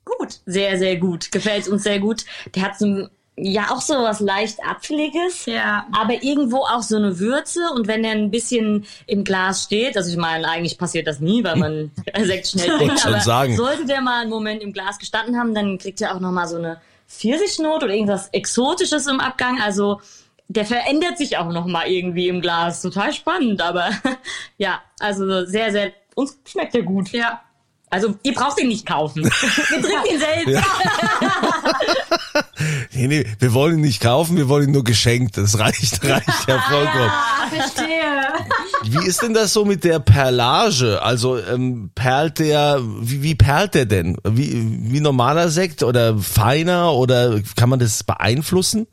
Gut. 0.04 0.40
Sehr, 0.46 0.78
sehr 0.78 0.98
gut. 0.98 1.32
Gefällt 1.32 1.68
uns 1.68 1.84
sehr 1.84 2.00
gut. 2.00 2.26
Der 2.56 2.64
hat 2.64 2.78
so 2.80 2.86
ein 2.86 3.10
ja 3.38 3.72
auch 3.72 3.82
so 3.82 3.94
was 3.96 4.20
leicht 4.20 4.60
Apfeliges, 4.64 5.46
Ja. 5.46 5.88
aber 5.94 6.22
irgendwo 6.22 6.58
auch 6.58 6.82
so 6.84 6.98
eine 6.98 7.18
Würze 7.20 7.62
und 7.74 7.88
wenn 7.88 8.04
der 8.04 8.12
ein 8.12 8.30
bisschen 8.30 8.86
im 9.08 9.24
Glas 9.24 9.64
steht, 9.64 9.96
also 9.98 10.12
ich 10.12 10.18
meine, 10.18 10.48
eigentlich 10.48 10.78
passiert 10.78 11.08
das 11.08 11.20
nie, 11.20 11.44
weil 11.44 11.56
man 11.56 11.92
Sekt 12.22 12.48
schnell 12.50 12.78
trinkt, 12.78 13.06
aber 13.06 13.20
sagen. 13.22 13.56
sollte 13.56 13.86
der 13.86 14.02
mal 14.02 14.22
einen 14.22 14.30
Moment 14.30 14.62
im 14.62 14.74
Glas 14.74 15.00
gestanden 15.00 15.38
haben, 15.40 15.56
dann 15.56 15.78
kriegt 15.78 16.02
er 16.02 16.16
auch 16.16 16.20
nochmal 16.20 16.48
so 16.48 16.58
eine 16.58 16.82
Pfirsichnote 17.08 17.86
oder 17.86 17.94
irgendwas 17.94 18.28
Exotisches 18.30 19.08
im 19.08 19.20
Abgang, 19.20 19.62
also 19.62 20.02
der 20.50 20.66
verändert 20.66 21.18
sich 21.18 21.38
auch 21.38 21.50
nochmal 21.50 21.88
irgendwie 21.88 22.28
im 22.28 22.42
Glas, 22.42 22.82
total 22.82 23.14
spannend, 23.14 23.62
aber 23.62 23.90
ja, 24.58 24.82
also 25.00 25.46
sehr, 25.46 25.72
sehr, 25.72 25.94
uns 26.16 26.38
schmeckt 26.46 26.74
der 26.74 26.84
gut. 26.84 27.10
Ja. 27.12 27.42
Also 27.90 28.16
ihr 28.24 28.34
braucht 28.34 28.60
ihn 28.62 28.70
nicht 28.70 28.86
kaufen. 28.86 29.24
Wir 29.70 29.82
trinken 29.82 30.14
ihn 30.14 30.20
selbst. 30.20 30.64
Nee, 32.94 33.08
nee, 33.08 33.26
wir 33.40 33.54
wollen 33.54 33.76
ihn 33.76 33.82
nicht 33.82 34.02
kaufen, 34.02 34.38
wir 34.38 34.50
wollen 34.50 34.66
ihn 34.66 34.72
nur 34.72 34.84
geschenkt. 34.84 35.38
Das 35.38 35.60
reicht, 35.60 36.04
reicht 36.08 36.48
ja 36.48 36.60
vollkommen. 36.62 37.10
Ah, 37.10 37.48
verstehe. 37.50 38.22
Wie 38.84 39.08
ist 39.08 39.22
denn 39.22 39.34
das 39.34 39.54
so 39.54 39.66
mit 39.66 39.84
der 39.84 40.00
Perlage? 40.00 41.02
Also 41.02 41.38
ähm, 41.38 41.92
perlt 41.96 42.40
der, 42.40 42.80
wie, 42.82 43.24
wie 43.24 43.36
perlt 43.36 43.76
der 43.76 43.86
denn? 43.86 44.18
Wie, 44.24 44.52
wie 44.92 45.00
normaler 45.00 45.50
Sekt 45.50 45.84
oder 45.84 46.18
feiner 46.18 46.94
oder 46.94 47.42
kann 47.56 47.70
man 47.70 47.80
das 47.80 48.04
beeinflussen? 48.04 48.88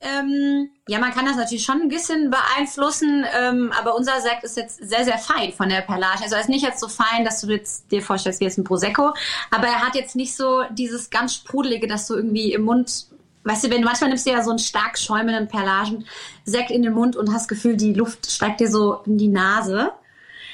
Ähm, 0.00 0.68
ja, 0.88 0.98
man 1.00 1.12
kann 1.12 1.24
das 1.24 1.36
natürlich 1.36 1.64
schon 1.64 1.80
ein 1.80 1.88
bisschen 1.88 2.30
beeinflussen, 2.30 3.24
ähm, 3.36 3.72
aber 3.76 3.96
unser 3.96 4.20
Sekt 4.20 4.44
ist 4.44 4.56
jetzt 4.56 4.76
sehr, 4.88 5.04
sehr 5.04 5.18
fein 5.18 5.52
von 5.52 5.68
der 5.68 5.80
Perlage. 5.80 6.22
Also 6.22 6.36
er 6.36 6.42
ist 6.42 6.48
nicht 6.48 6.62
jetzt 6.62 6.80
so 6.80 6.88
fein, 6.88 7.24
dass 7.24 7.40
du 7.40 7.48
jetzt 7.48 7.90
dir 7.90 8.02
vorstellst, 8.02 8.40
wie 8.40 8.44
jetzt 8.44 8.58
ein 8.58 8.64
Prosecco, 8.64 9.14
aber 9.50 9.66
er 9.66 9.80
hat 9.80 9.94
jetzt 9.94 10.14
nicht 10.14 10.36
so 10.36 10.62
dieses 10.70 11.10
ganz 11.10 11.34
sprudelige, 11.34 11.88
dass 11.88 12.06
du 12.06 12.14
irgendwie 12.14 12.52
im 12.52 12.62
Mund, 12.62 13.06
weißt 13.46 13.64
du, 13.64 13.70
wenn 13.70 13.80
du 13.80 13.86
manchmal 13.86 14.10
nimmst 14.10 14.26
du 14.26 14.30
ja 14.30 14.42
so 14.42 14.50
einen 14.50 14.58
stark 14.58 14.98
schäumenden 14.98 15.48
Perlagensekt 15.48 16.70
in 16.70 16.82
den 16.82 16.92
Mund 16.92 17.16
und 17.16 17.28
hast 17.32 17.42
das 17.42 17.48
Gefühl, 17.48 17.76
die 17.76 17.94
Luft 17.94 18.30
steigt 18.30 18.60
dir 18.60 18.70
so 18.70 19.00
in 19.06 19.16
die 19.18 19.28
Nase. 19.28 19.90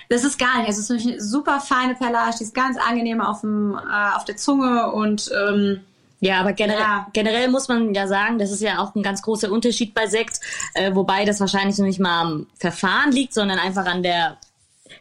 Das 0.08 0.24
ist 0.24 0.38
gar 0.38 0.58
nicht. 0.58 0.68
Es 0.68 0.78
ist 0.78 0.90
nämlich 0.90 1.08
eine 1.08 1.20
super 1.20 1.60
feine 1.60 1.94
Perlage, 1.94 2.36
die 2.38 2.44
ist 2.44 2.54
ganz 2.54 2.76
angenehm 2.76 3.20
auf, 3.20 3.40
dem, 3.40 3.74
äh, 3.74 4.16
auf 4.16 4.24
der 4.24 4.36
Zunge 4.36 4.92
und 4.92 5.30
ähm, 5.48 5.80
Ja, 6.20 6.40
aber 6.40 6.52
generell, 6.52 6.80
Ja. 6.80 7.06
generell 7.12 7.48
muss 7.48 7.66
man 7.68 7.94
ja 7.94 8.06
sagen, 8.06 8.38
das 8.38 8.50
ist 8.52 8.60
ja 8.62 8.78
auch 8.78 8.94
ein 8.94 9.02
ganz 9.02 9.22
großer 9.22 9.50
Unterschied 9.50 9.94
bei 9.94 10.06
Sekt, 10.06 10.40
äh, 10.74 10.94
wobei 10.94 11.24
das 11.24 11.40
wahrscheinlich 11.40 11.78
noch 11.78 11.86
nicht 11.86 11.98
mal 11.98 12.20
am 12.20 12.46
Verfahren 12.58 13.10
liegt, 13.10 13.32
sondern 13.34 13.58
einfach 13.58 13.86
an 13.86 14.02
der 14.02 14.36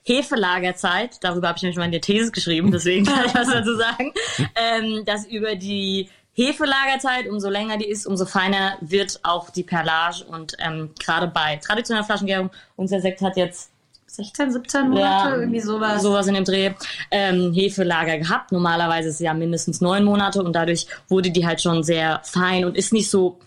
Hefelagerzeit. 0.03 1.17
Darüber 1.23 1.49
habe 1.49 1.57
ich 1.57 1.63
nämlich 1.63 1.77
mal 1.77 1.85
in 1.85 1.91
der 1.91 2.01
These 2.01 2.31
geschrieben, 2.31 2.71
deswegen 2.71 3.05
kann 3.05 3.25
ich 3.25 3.35
was 3.35 3.49
dazu 3.49 3.75
sagen. 3.75 4.13
Ähm, 4.55 5.03
dass 5.05 5.25
über 5.25 5.55
die 5.55 6.09
Hefelagerzeit, 6.33 7.27
umso 7.27 7.49
länger 7.49 7.77
die 7.77 7.89
ist, 7.89 8.05
umso 8.05 8.25
feiner 8.25 8.77
wird 8.81 9.19
auch 9.23 9.49
die 9.49 9.63
Perlage. 9.63 10.23
Und 10.25 10.55
ähm, 10.59 10.91
gerade 10.99 11.27
bei 11.27 11.57
traditioneller 11.57 12.05
Flaschengärung, 12.05 12.51
unser 12.75 13.01
Sekt 13.01 13.21
hat 13.21 13.35
jetzt 13.35 13.71
16, 14.07 14.51
17 14.51 14.89
Monate, 14.89 15.35
irgendwie 15.35 15.61
sowas. 15.61 16.01
Sowas 16.01 16.27
in 16.27 16.33
dem 16.33 16.43
Dreh. 16.43 16.71
Ähm, 17.11 17.53
Hefelager 17.53 18.17
gehabt. 18.17 18.51
Normalerweise 18.51 19.09
ist 19.09 19.15
es 19.15 19.21
ja 19.21 19.33
mindestens 19.33 19.79
neun 19.79 20.03
Monate 20.03 20.43
und 20.43 20.53
dadurch 20.53 20.87
wurde 21.07 21.31
die 21.31 21.45
halt 21.45 21.61
schon 21.61 21.83
sehr 21.83 22.19
fein 22.23 22.65
und 22.65 22.77
ist 22.77 22.91
nicht 22.93 23.09
so. 23.09 23.39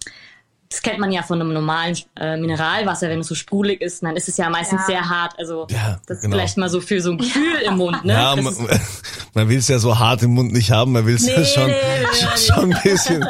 Das 0.74 0.82
kennt 0.82 0.98
man 0.98 1.12
ja 1.12 1.22
von 1.22 1.40
einem 1.40 1.52
normalen 1.52 1.96
äh, 2.18 2.36
Mineralwasser, 2.36 3.08
wenn 3.08 3.20
es 3.20 3.28
so 3.28 3.36
sprudelig 3.36 3.80
ist, 3.80 4.02
dann 4.02 4.16
ist 4.16 4.28
es 4.28 4.36
ja 4.36 4.50
meistens 4.50 4.80
Ja. 4.80 4.86
sehr 4.86 5.08
hart. 5.08 5.34
Also 5.38 5.68
Ja, 5.70 6.00
das 6.08 6.16
ist 6.16 6.22
genau. 6.24 6.34
vielleicht 6.36 6.56
mal 6.58 6.68
so 6.68 6.80
für 6.80 7.00
so 7.00 7.12
ein 7.12 7.18
Gefühl 7.18 7.58
im 7.64 7.76
Mund, 7.76 8.04
ne? 8.04 8.12
Ja, 8.12 8.34
Das 8.34 8.44
man, 8.44 8.80
man 9.34 9.48
will 9.48 9.58
es 9.58 9.68
ja 9.68 9.78
so 9.78 9.96
hart 9.98 10.24
im 10.24 10.32
Mund 10.32 10.52
nicht 10.52 10.72
haben, 10.72 10.90
man 10.90 11.06
will 11.06 11.14
es 11.14 11.26
ja 11.28 11.38
Nee, 11.38 11.44
schon, 11.44 11.66
nee, 11.68 11.76
nee, 12.00 12.06
schon, 12.46 12.68
nee. 12.68 12.74
schon 12.74 12.74
ein 12.74 12.82
bisschen. 12.82 13.26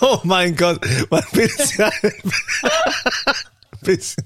Oh 0.00 0.20
mein 0.22 0.56
Gott, 0.56 0.80
man 1.10 1.22
will 1.32 1.50
es 1.58 1.76
ja 1.76 1.90
bisschen, 3.84 4.24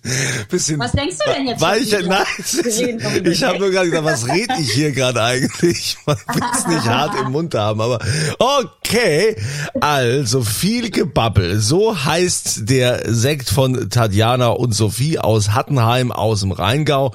bisschen 0.49 0.79
Was 0.79 0.93
denkst 0.93 1.17
du 1.25 1.33
denn 1.33 1.47
jetzt 1.47 1.61
weicher. 1.61 1.99
wieder? 2.00 2.09
Nein, 2.09 2.99
über 2.99 3.31
ich 3.31 3.45
habe 3.45 3.59
nur 3.59 3.71
gerade 3.71 3.91
gedacht, 3.91 4.05
was 4.05 4.27
rede 4.29 4.55
ich 4.61 4.73
hier 4.73 4.93
gerade 4.93 5.23
eigentlich? 5.23 5.97
Man 6.07 6.17
will 6.35 6.43
es 6.55 6.67
nicht 6.67 6.88
hart 6.88 7.15
im 7.21 7.33
Mund 7.33 7.55
haben, 7.55 7.81
aber 7.81 7.99
okay. 8.38 9.37
Also 9.81 10.43
viel 10.43 10.91
Gebabbel. 10.91 11.61
So 11.61 12.05
heißt 12.05 12.69
der 12.69 13.03
Sekt 13.12 13.50
von 13.50 13.91
Tatjana 13.91 14.49
und 14.49 14.73
Sophie 14.73 15.19
aus 15.19 15.50
Hattenheim 15.53 16.12
aus 16.12 16.41
dem 16.41 16.53
Rheingau. 16.53 17.15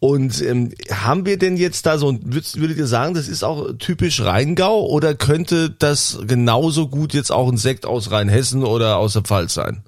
Und 0.00 0.40
ähm, 0.42 0.72
haben 0.90 1.26
wir 1.26 1.38
denn 1.38 1.56
jetzt 1.56 1.86
da 1.86 1.98
so, 1.98 2.12
würdet, 2.22 2.60
würdet 2.60 2.78
ihr 2.78 2.86
sagen, 2.86 3.14
das 3.14 3.28
ist 3.28 3.42
auch 3.42 3.72
typisch 3.78 4.20
Rheingau 4.20 4.86
oder 4.86 5.14
könnte 5.14 5.70
das 5.70 6.18
genauso 6.26 6.88
gut 6.88 7.14
jetzt 7.14 7.32
auch 7.32 7.50
ein 7.50 7.56
Sekt 7.56 7.86
aus 7.86 8.10
Rheinhessen 8.10 8.64
oder 8.64 8.98
aus 8.98 9.14
der 9.14 9.22
Pfalz 9.22 9.54
sein? 9.54 9.82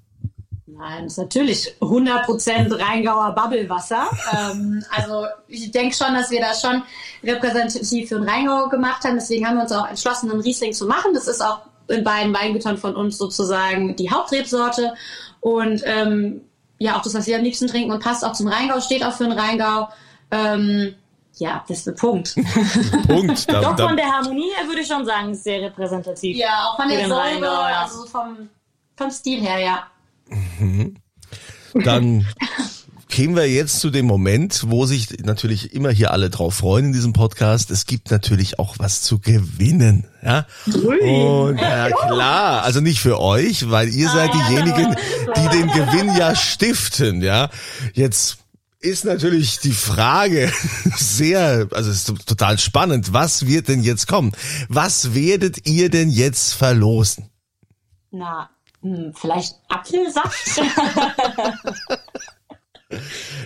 Nein, 0.81 1.05
das 1.05 1.13
ist 1.13 1.19
natürlich 1.19 1.75
100% 1.81 2.79
Rheingauer 2.81 3.35
Bubblewasser. 3.35 4.09
ähm, 4.33 4.83
also 4.91 5.27
ich 5.47 5.71
denke 5.71 5.95
schon, 5.95 6.15
dass 6.15 6.31
wir 6.31 6.41
das 6.41 6.63
schon 6.63 6.83
repräsentativ 7.23 8.09
für 8.09 8.15
den 8.15 8.27
Rheingau 8.27 8.71
gemacht 8.71 9.05
haben. 9.05 9.17
Deswegen 9.17 9.47
haben 9.47 9.57
wir 9.57 9.65
uns 9.65 9.73
auch 9.73 9.87
entschlossen, 9.87 10.31
einen 10.31 10.41
Riesling 10.41 10.73
zu 10.73 10.87
machen. 10.87 11.13
Das 11.13 11.29
ist 11.29 11.43
auch 11.43 11.61
in 11.89 12.03
beiden 12.03 12.33
Weingütern 12.33 12.79
von 12.79 12.97
uns 12.97 13.19
sozusagen 13.19 13.95
die 13.97 14.11
Hauptrebsorte. 14.11 14.95
Und 15.41 15.83
ähm, 15.85 16.41
ja, 16.79 16.97
auch 16.97 17.03
das, 17.03 17.13
was 17.13 17.27
wir 17.27 17.37
am 17.37 17.43
liebsten 17.43 17.67
trinken 17.67 17.93
und 17.93 18.03
passt 18.03 18.25
auch 18.25 18.33
zum 18.33 18.49
Rheingau, 18.49 18.81
steht 18.81 19.05
auch 19.05 19.13
für 19.13 19.25
den 19.25 19.39
Rheingau. 19.39 19.91
Ähm, 20.31 20.95
ja, 21.35 21.63
das 21.69 21.79
ist 21.79 21.89
der 21.89 21.93
Punkt. 21.93 22.35
Punkt. 23.07 23.47
Da, 23.53 23.61
Doch 23.61 23.77
da, 23.77 23.87
von 23.87 23.97
der 23.99 24.07
Harmonie 24.07 24.51
her 24.57 24.67
würde 24.67 24.81
ich 24.81 24.87
schon 24.87 25.05
sagen, 25.05 25.33
ist 25.33 25.45
sehr 25.45 25.61
repräsentativ. 25.61 26.39
ja, 26.39 26.71
auch 26.71 26.77
von 26.77 26.89
der 26.89 27.07
Säure, 27.07 27.51
also 27.51 28.03
so 28.03 28.07
vom, 28.07 28.49
vom 28.97 29.11
Stil 29.11 29.43
her, 29.43 29.59
ja. 29.59 29.87
Dann 31.75 32.27
kämen 33.11 33.37
wir 33.37 33.51
jetzt 33.51 33.81
zu 33.81 33.91
dem 33.91 34.07
Moment, 34.07 34.65
wo 34.69 34.87
sich 34.87 35.19
natürlich 35.25 35.75
immer 35.75 35.91
hier 35.91 36.13
alle 36.13 36.31
drauf 36.31 36.55
freuen 36.55 36.87
in 36.87 36.93
diesem 36.93 37.13
Podcast. 37.13 37.71
Es 37.71 37.85
gibt 37.85 38.11
natürlich 38.11 38.59
auch 38.59 38.77
was 38.79 39.03
zu 39.03 39.19
gewinnen. 39.19 40.07
Ja? 40.23 40.47
Und 40.67 41.59
ja 41.59 41.91
klar, 41.91 42.63
also 42.63 42.81
nicht 42.81 43.01
für 43.01 43.21
euch, 43.21 43.69
weil 43.71 43.89
ihr 43.89 44.09
seid 44.09 44.31
diejenigen, 44.33 44.95
die 45.37 45.49
den 45.49 45.69
Gewinn 45.69 46.17
ja 46.17 46.35
stiften. 46.35 47.21
Ja, 47.23 47.51
jetzt 47.93 48.39
ist 48.81 49.05
natürlich 49.05 49.59
die 49.59 49.73
Frage 49.73 50.51
sehr, 50.97 51.69
also 51.73 51.91
es 51.91 52.09
ist 52.09 52.27
total 52.27 52.59
spannend. 52.59 53.13
Was 53.13 53.47
wird 53.47 53.69
denn 53.69 53.83
jetzt 53.83 54.07
kommen? 54.07 54.33
Was 54.69 55.15
werdet 55.15 55.67
ihr 55.67 55.91
denn 55.91 56.11
jetzt 56.11 56.55
verlosen? 56.55 57.29
Na, 58.13 58.51
hm, 58.83 59.13
vielleicht 59.15 59.57
Apfelsaft? 59.69 60.61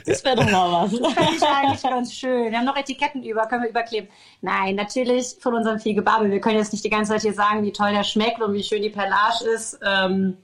Das 0.07 0.25
wäre 0.25 0.37
doch 0.37 0.51
mal 0.51 0.85
was. 0.85 0.91
Finde 1.15 1.37
ich 1.37 1.43
eigentlich 1.43 1.83
ganz 1.83 2.15
schön. 2.15 2.51
Wir 2.51 2.59
haben 2.59 2.65
noch 2.65 2.77
Etiketten 2.77 3.23
über, 3.23 3.47
können 3.47 3.63
wir 3.63 3.71
überkleben. 3.71 4.09
Nein, 4.41 4.75
natürlich 4.75 5.37
von 5.41 5.55
unserem 5.55 5.79
viel 5.79 5.95
Gebabbel. 5.95 6.31
Wir 6.31 6.41
können 6.41 6.59
jetzt 6.59 6.73
nicht 6.73 6.85
die 6.85 6.91
ganze 6.91 7.13
Zeit 7.13 7.23
hier 7.23 7.35
sagen, 7.35 7.63
wie 7.63 7.73
toll 7.73 7.93
der 7.93 8.05
schmeckt 8.05 8.41
und 8.41 8.55
wie 8.55 8.63
schön 8.63 8.83
die 8.83 8.91
Perlage 8.91 9.45
ist. 9.55 9.79
Ähm, 9.85 10.39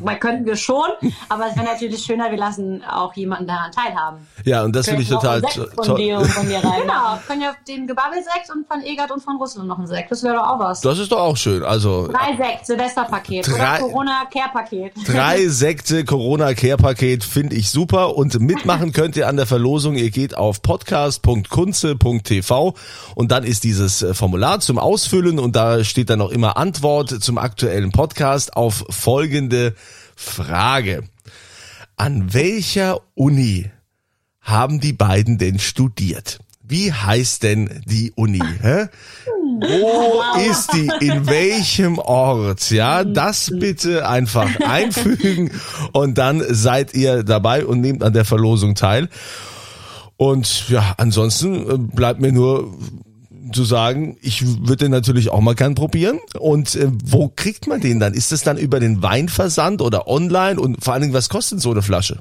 Wobei 0.00 0.16
könnten 0.16 0.46
wir 0.46 0.56
schon, 0.56 0.88
aber 1.28 1.46
es 1.48 1.56
wäre 1.56 1.66
natürlich 1.66 2.02
schöner, 2.04 2.30
wir 2.30 2.38
lassen 2.38 2.82
auch 2.84 3.14
jemanden 3.14 3.46
daran 3.46 3.70
teilhaben. 3.72 4.26
Ja, 4.44 4.64
und 4.64 4.74
das 4.74 4.88
finde 4.88 5.02
ich 5.02 5.08
total 5.08 5.42
toll. 5.42 5.70
Genau, 6.80 7.18
können 7.26 7.42
ja 7.42 7.52
den 7.68 7.86
Gebabbelsekt 7.86 8.50
und 8.54 8.66
von 8.66 8.82
Egert 8.82 9.10
und 9.10 9.22
von 9.22 9.36
Russland 9.36 9.68
noch 9.68 9.78
einen 9.78 9.86
Sekt. 9.86 10.10
Das 10.10 10.22
wäre 10.22 10.36
doch 10.36 10.46
auch 10.46 10.58
was. 10.58 10.80
Das 10.80 10.98
ist 10.98 11.12
doch 11.12 11.20
auch 11.20 11.36
schön. 11.36 11.62
Also 11.62 12.08
Drei 12.08 12.36
Sekt, 12.36 12.66
Silvesterpaket 12.66 13.46
Drei- 13.46 13.54
oder 13.54 13.78
Corona-Care-Paket. 13.78 14.92
Drei 15.06 15.46
Sekte 15.48 16.04
Corona 16.04 16.54
Care 16.54 16.76
Paket 16.76 17.24
finde 17.24 17.56
ich 17.56 17.70
super 17.70 18.16
und 18.16 18.38
mitmachen 18.40 18.92
könnt 18.92 19.16
ihr 19.16 19.28
an 19.28 19.36
der 19.36 19.46
Verlosung. 19.46 19.96
Ihr 19.96 20.10
geht 20.10 20.36
auf 20.36 20.62
podcast.kunze.tv 20.62 22.74
und 23.14 23.30
dann 23.30 23.44
ist 23.44 23.64
dieses 23.64 24.04
Formular 24.12 24.60
zum 24.60 24.78
Ausfüllen 24.78 25.38
und 25.38 25.56
da 25.56 25.84
steht 25.84 26.10
dann 26.10 26.18
noch 26.18 26.30
immer 26.30 26.56
Antwort 26.56 27.10
zum 27.22 27.38
aktuellen 27.38 27.92
Podcast 27.92 28.56
auf 28.56 28.84
folgende 28.90 29.69
Frage. 30.16 31.04
An 31.96 32.32
welcher 32.32 33.00
Uni 33.14 33.70
haben 34.40 34.80
die 34.80 34.92
beiden 34.92 35.38
denn 35.38 35.58
studiert? 35.58 36.38
Wie 36.62 36.92
heißt 36.92 37.42
denn 37.42 37.82
die 37.84 38.12
Uni? 38.14 38.42
Hä? 38.62 38.86
Wo 39.60 40.22
ist 40.50 40.72
die? 40.72 40.88
In 41.00 41.26
welchem 41.26 41.98
Ort? 41.98 42.70
Ja, 42.70 43.04
das 43.04 43.50
bitte 43.58 44.08
einfach 44.08 44.48
einfügen 44.60 45.50
und 45.92 46.16
dann 46.16 46.42
seid 46.48 46.94
ihr 46.94 47.24
dabei 47.24 47.66
und 47.66 47.80
nehmt 47.80 48.02
an 48.02 48.12
der 48.12 48.24
Verlosung 48.24 48.74
teil. 48.74 49.08
Und 50.16 50.68
ja, 50.68 50.94
ansonsten 50.98 51.70
äh, 51.70 51.78
bleibt 51.78 52.20
mir 52.20 52.30
nur 52.30 52.76
zu 53.52 53.64
sagen, 53.64 54.16
ich 54.20 54.44
würde 54.60 54.84
den 54.84 54.90
natürlich 54.90 55.30
auch 55.30 55.40
mal 55.40 55.54
gern 55.54 55.74
probieren. 55.74 56.20
Und 56.38 56.74
äh, 56.74 56.88
wo 57.04 57.28
kriegt 57.28 57.66
man 57.66 57.80
den 57.80 58.00
dann? 58.00 58.14
Ist 58.14 58.32
das 58.32 58.42
dann 58.42 58.58
über 58.58 58.80
den 58.80 59.02
Weinversand 59.02 59.82
oder 59.82 60.06
online? 60.06 60.60
Und 60.60 60.82
vor 60.84 60.92
allen 60.94 61.02
Dingen, 61.02 61.14
was 61.14 61.28
kostet 61.28 61.60
so 61.60 61.70
eine 61.70 61.82
Flasche? 61.82 62.20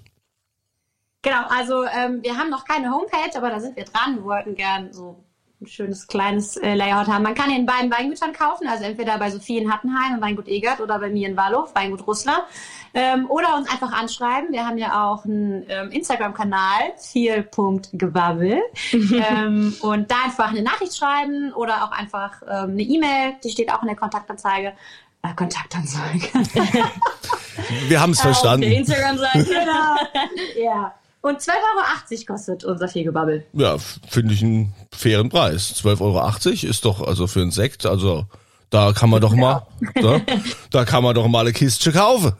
Genau, 1.21 1.43
also 1.49 1.83
ähm, 1.83 2.19
wir 2.21 2.38
haben 2.38 2.49
noch 2.49 2.65
keine 2.65 2.91
Homepage, 2.91 3.35
aber 3.35 3.49
da 3.49 3.59
sind 3.59 3.75
wir 3.75 3.83
dran. 3.85 4.15
Wir 4.15 4.23
wollten 4.23 4.55
gern 4.55 4.93
so 4.93 5.23
ein 5.62 5.68
schönes 5.68 6.08
kleines 6.08 6.56
äh, 6.56 6.74
Layout 6.74 7.08
haben. 7.08 7.24
Man 7.24 7.36
kann 7.36 7.50
ihn 7.50 7.58
in 7.58 7.66
beiden 7.66 7.92
Weingütern 7.92 8.32
kaufen, 8.32 8.68
also 8.68 8.86
entweder 8.86 9.18
bei 9.18 9.30
Sophie 9.30 9.58
in 9.58 9.72
Hattenheim 9.72 10.16
im 10.16 10.22
Weingut 10.22 10.48
Egert 10.48 10.80
oder 10.80 11.00
bei 11.00 11.10
mir 11.10 11.28
in 11.28 11.36
Wallow, 11.36 11.68
Weingut 11.74 12.08
Russler. 12.08 12.46
Ähm, 12.94 13.30
oder 13.30 13.56
uns 13.56 13.70
einfach 13.70 13.92
anschreiben. 13.92 14.54
Wir 14.54 14.66
haben 14.66 14.78
ja 14.78 15.10
auch 15.10 15.25
einen 15.25 15.66
ähm, 15.68 15.92
Instagram-Kanal, 15.92 16.94
viel.gewabbel. 16.98 18.62
ähm, 18.94 19.75
und 19.82 20.10
da 20.10 20.16
einfach 20.24 20.50
eine 20.50 20.62
Nachricht 20.62 20.96
schreiben 20.96 21.51
oder 21.54 21.84
auch 21.84 21.92
einfach 21.92 22.42
ähm, 22.44 22.72
eine 22.72 22.82
E-Mail, 22.82 23.34
die 23.44 23.50
steht 23.50 23.72
auch 23.72 23.82
in 23.82 23.89
der 23.89 23.98
Kontaktanzeige. 23.98 24.74
Äh, 25.24 25.34
Kontaktanzeige. 25.36 26.28
Wir 27.89 28.00
haben 28.01 28.12
es 28.12 28.20
der 28.20 28.34
verstanden. 28.34 28.72
Instagram-Seite. 28.72 29.44
genau. 29.44 29.96
ja. 30.63 30.94
Und 31.21 31.39
12,80 31.39 31.49
Euro 31.51 32.25
kostet 32.27 32.63
unser 32.63 32.88
Fehlgebabbel. 32.88 33.45
Ja, 33.53 33.77
finde 33.77 34.33
ich 34.33 34.41
einen 34.41 34.73
fairen 34.91 35.29
Preis. 35.29 35.73
12,80 35.83 35.99
Euro 36.01 36.69
ist 36.69 36.85
doch 36.85 37.01
also 37.05 37.27
für 37.27 37.41
einen 37.41 37.51
Sekt, 37.51 37.85
also 37.85 38.25
da 38.69 38.93
kann 38.93 39.09
man 39.09 39.19
doch 39.19 39.33
mal, 39.33 39.65
da, 39.95 40.21
da 40.69 40.85
kann 40.85 41.03
man 41.03 41.15
doch 41.15 41.27
mal 41.27 41.41
eine 41.41 41.53
Kiste 41.53 41.91
kaufen. 41.91 42.33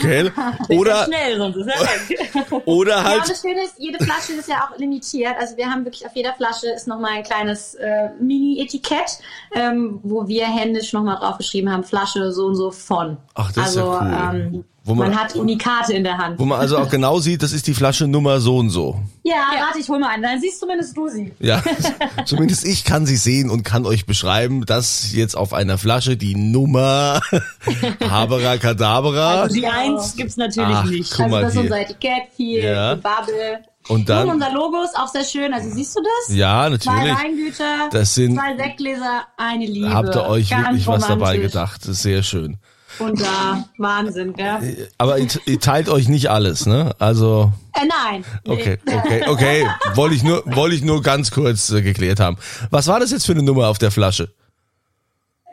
Gell? 0.00 0.32
Oder, 0.70 1.04
Schnell, 1.04 1.36
sonst 1.36 1.56
ist 1.56 1.66
er 1.66 2.66
oder 2.66 2.96
Ja, 2.96 3.04
halt, 3.04 3.28
das 3.28 3.42
Schöne 3.42 3.64
ist, 3.64 3.74
jede 3.78 4.02
Flasche 4.02 4.32
ist 4.32 4.48
ja 4.48 4.66
auch 4.66 4.78
limitiert. 4.78 5.34
Also 5.38 5.58
wir 5.58 5.66
haben 5.66 5.84
wirklich 5.84 6.06
auf 6.06 6.16
jeder 6.16 6.32
Flasche 6.34 6.68
ist 6.68 6.88
nochmal 6.88 7.18
ein 7.18 7.22
kleines 7.22 7.74
äh, 7.74 8.08
Mini-Etikett, 8.18 9.18
ähm, 9.54 10.00
wo 10.02 10.26
wir 10.26 10.46
händisch 10.46 10.94
nochmal 10.94 11.16
draufgeschrieben 11.16 11.70
haben, 11.70 11.84
Flasche 11.84 12.32
so 12.32 12.46
und 12.46 12.56
so 12.56 12.70
von. 12.70 13.18
Ach, 13.34 13.52
das 13.52 13.70
ist 13.70 13.76
ja 13.76 13.82
also 13.82 14.04
cool. 14.04 14.34
ähm, 14.34 14.64
man- 14.94 15.10
man, 15.10 15.18
hat 15.20 15.34
Unikate 15.34 15.92
in 15.94 16.04
der 16.04 16.16
Hand. 16.18 16.38
wo 16.38 16.44
man 16.44 16.60
also 16.60 16.78
auch 16.78 16.88
genau 16.88 17.18
sieht, 17.20 17.42
das 17.42 17.52
ist 17.52 17.66
die 17.66 17.74
Flasche 17.74 18.06
Nummer 18.06 18.40
so 18.40 18.56
und 18.58 18.70
so. 18.70 19.00
Ja, 19.24 19.34
warte, 19.58 19.78
ich 19.80 19.88
hol 19.88 19.98
mal 19.98 20.10
einen. 20.10 20.22
Dann 20.22 20.40
siehst 20.40 20.60
zumindest 20.60 20.96
du 20.96 21.08
sie. 21.08 21.32
Ja, 21.40 21.62
zumindest 22.24 22.64
ich 22.64 22.84
kann 22.84 23.06
sie 23.06 23.16
sehen 23.16 23.50
und 23.50 23.62
kann 23.64 23.84
euch 23.86 24.06
beschreiben, 24.06 24.64
dass 24.66 25.12
jetzt 25.12 25.36
auf 25.36 25.52
einer 25.52 25.78
Flasche 25.78 26.16
die 26.16 26.34
Nummer 26.36 27.20
Habera 28.10 28.56
Kadabra 28.58 29.42
Also 29.42 29.54
die 29.56 29.66
Eins 29.66 30.14
gibt's 30.16 30.36
natürlich 30.36 30.68
Ach, 30.76 30.84
nicht. 30.84 31.10
guck 31.10 31.20
Also 31.24 31.30
mal 31.34 31.42
das 31.42 31.48
ist 31.54 31.60
hier. 31.60 31.62
unser 31.70 31.80
Etikett, 31.80 32.22
viel 32.36 32.62
Ja. 32.64 32.94
Gebabbel. 32.94 33.34
Und 33.88 34.08
dann- 34.08 34.26
Und 34.28 34.34
unser 34.34 34.52
Logo 34.52 34.82
ist 34.82 34.96
auch 34.98 35.06
sehr 35.06 35.22
schön. 35.24 35.52
Also 35.54 35.70
siehst 35.70 35.96
du 35.96 36.00
das? 36.02 36.36
Ja, 36.36 36.64
Zwei 36.64 36.70
natürlich. 36.70 37.18
Weingüter, 37.22 37.88
Das 37.92 38.14
sind- 38.16 38.34
zwei 38.36 38.56
Sektgläser, 38.56 39.22
eine 39.36 39.64
Liebe. 39.64 39.94
Habt 39.94 40.14
ihr 40.14 40.26
euch 40.26 40.50
Ganz 40.50 40.66
wirklich 40.68 40.86
was 40.88 41.02
dabei 41.06 41.14
romantisch. 41.34 41.52
gedacht? 41.52 41.80
Das 41.82 41.88
ist 41.90 42.02
sehr 42.02 42.22
schön. 42.24 42.56
Und 42.98 43.20
da 43.20 43.64
Wahnsinn, 43.78 44.32
gell? 44.34 44.88
Aber 44.98 45.18
ihr, 45.18 45.28
ihr 45.44 45.60
teilt 45.60 45.88
euch 45.88 46.08
nicht 46.08 46.30
alles, 46.30 46.66
ne? 46.66 46.94
Also, 46.98 47.52
Äh, 47.74 47.86
nein. 47.86 48.24
okay, 48.46 48.78
okay, 48.86 49.24
okay. 49.26 49.66
Wollte 49.94 50.14
ich 50.14 50.22
nur, 50.22 50.42
wollte 50.46 50.76
ich 50.76 50.82
nur 50.82 51.02
ganz 51.02 51.30
kurz 51.30 51.70
äh, 51.70 51.82
geklärt 51.82 52.20
haben. 52.20 52.36
Was 52.70 52.86
war 52.86 53.00
das 53.00 53.10
jetzt 53.10 53.26
für 53.26 53.32
eine 53.32 53.42
Nummer 53.42 53.68
auf 53.68 53.78
der 53.78 53.90
Flasche? 53.90 54.30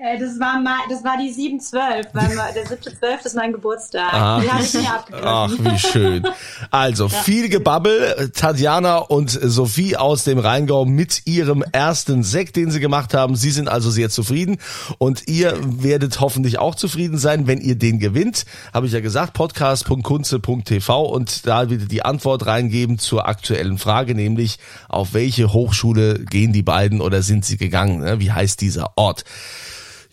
Äh, 0.06 0.20
das 0.20 0.38
war 0.38 0.60
mal, 0.62 0.80
das 0.90 1.02
war 1.06 1.16
die 1.18 1.32
712, 1.32 2.08
weil 2.14 2.36
ma- 2.36 2.52
der 2.52 2.66
7.12. 2.66 3.26
ist 3.26 3.36
mein 3.38 3.54
Geburtstag. 3.54 4.14
Ah. 4.14 4.42
Die 4.42 4.52
habe 4.52 4.62
ich 4.64 4.74
mir 4.74 4.94
abgegriffen. 4.94 5.28
Ach, 5.30 5.52
wie 5.60 5.80
schön. 5.80 6.28
Also, 6.72 7.08
viel 7.08 7.48
Gebabbel. 7.48 8.30
Tatjana 8.36 8.98
und 8.98 9.32
Sophie 9.32 9.96
aus 9.96 10.26
dem 10.26 10.40
Rheingau 10.40 10.84
mit 10.84 11.22
ihrem 11.26 11.64
ersten 11.72 12.24
Sekt, 12.24 12.58
den 12.58 12.70
sie 12.70 12.82
gemacht 12.82 13.14
haben. 13.14 13.38
Sie 13.38 13.52
sind 13.52 13.70
also 13.70 13.90
sehr 13.92 14.10
zufrieden 14.10 14.58
und 14.98 15.30
ihr 15.30 15.58
werdet 15.64 16.20
hoffentlich 16.20 16.60
auch 16.60 16.76
zufrieden 16.76 17.18
sein, 17.18 17.48
wenn 17.48 17.62
ihr 17.62 17.76
den 17.76 18.00
gewinnt. 18.00 18.46
Habe 18.74 18.88
ich 18.88 18.92
ja 18.92 19.00
gesagt, 19.00 19.32
podcast.kunze.tv 19.34 21.02
und 21.06 21.48
da 21.48 21.70
wieder 21.70 21.86
die 21.86 22.04
Antwort 22.04 22.46
reingeben 22.46 23.00
zur 23.00 23.26
aktuellen 23.28 23.78
Frage, 23.78 24.16
nämlich 24.16 24.60
auf 24.90 25.14
welche 25.14 25.54
Hochschule 25.54 26.20
gehen 26.26 26.52
die 26.52 26.64
beiden 26.64 27.00
oder 27.00 27.22
sind 27.22 27.46
sie 27.46 27.56
gegangen? 27.56 28.00
ne? 28.02 28.20
Wie 28.20 28.34
heißt 28.34 28.60
dieser 28.60 28.98
Ort? 28.98 29.24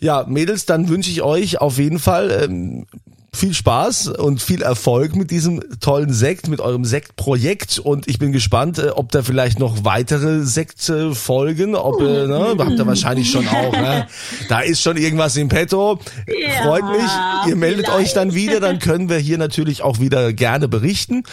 Ja, 0.01 0.25
Mädels, 0.27 0.65
dann 0.65 0.89
wünsche 0.89 1.11
ich 1.11 1.21
euch 1.21 1.61
auf 1.61 1.77
jeden 1.77 1.99
Fall 1.99 2.31
ähm, 2.31 2.87
viel 3.33 3.53
Spaß 3.53 4.07
und 4.07 4.41
viel 4.41 4.61
Erfolg 4.61 5.15
mit 5.15 5.31
diesem 5.31 5.61
tollen 5.79 6.11
Sekt, 6.11 6.49
mit 6.49 6.59
eurem 6.59 6.83
Sektprojekt 6.83 7.79
und 7.79 8.07
ich 8.07 8.19
bin 8.19 8.31
gespannt, 8.31 8.79
äh, 8.79 8.89
ob 8.89 9.11
da 9.11 9.21
vielleicht 9.21 9.59
noch 9.59 9.85
weitere 9.85 10.41
Sekte 10.41 11.15
folgen, 11.15 11.75
ob, 11.75 12.01
äh, 12.01 12.27
ne, 12.27 12.55
habt 12.57 12.71
ihr 12.71 12.87
wahrscheinlich 12.87 13.31
schon 13.31 13.47
auch, 13.47 13.71
ne? 13.71 14.07
Da 14.49 14.59
ist 14.61 14.81
schon 14.81 14.97
irgendwas 14.97 15.37
im 15.37 15.47
Petto. 15.47 15.99
Ja, 16.27 16.63
Freut 16.63 16.83
mich, 16.85 17.11
ihr 17.47 17.55
meldet 17.55 17.85
vielleicht. 17.85 18.07
euch 18.07 18.13
dann 18.13 18.33
wieder, 18.33 18.59
dann 18.59 18.79
können 18.79 19.07
wir 19.07 19.17
hier 19.17 19.37
natürlich 19.37 19.81
auch 19.81 19.99
wieder 19.99 20.33
gerne 20.33 20.67
berichten 20.67 21.23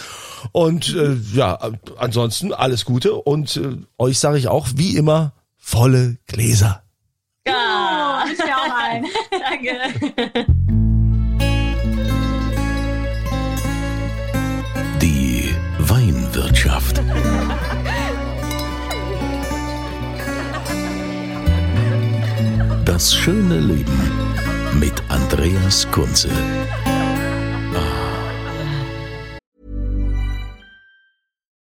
und 0.51 0.95
äh, 0.95 1.15
ja, 1.33 1.57
ansonsten 1.97 2.53
alles 2.53 2.85
Gute 2.85 3.15
und 3.15 3.57
äh, 3.57 3.75
euch 3.97 4.19
sage 4.19 4.37
ich 4.37 4.47
auch 4.47 4.67
wie 4.75 4.95
immer 4.95 5.33
volle 5.57 6.17
Gläser. 6.27 6.83
Ein. 8.89 9.05
danke. 9.29 9.71
Die 14.99 15.53
Weinwirtschaft. 15.77 16.99
Das 22.85 23.13
schöne 23.13 23.59
Leben 23.59 24.11
mit 24.79 25.03
Andreas 25.09 25.87
Kunze. 25.91 26.29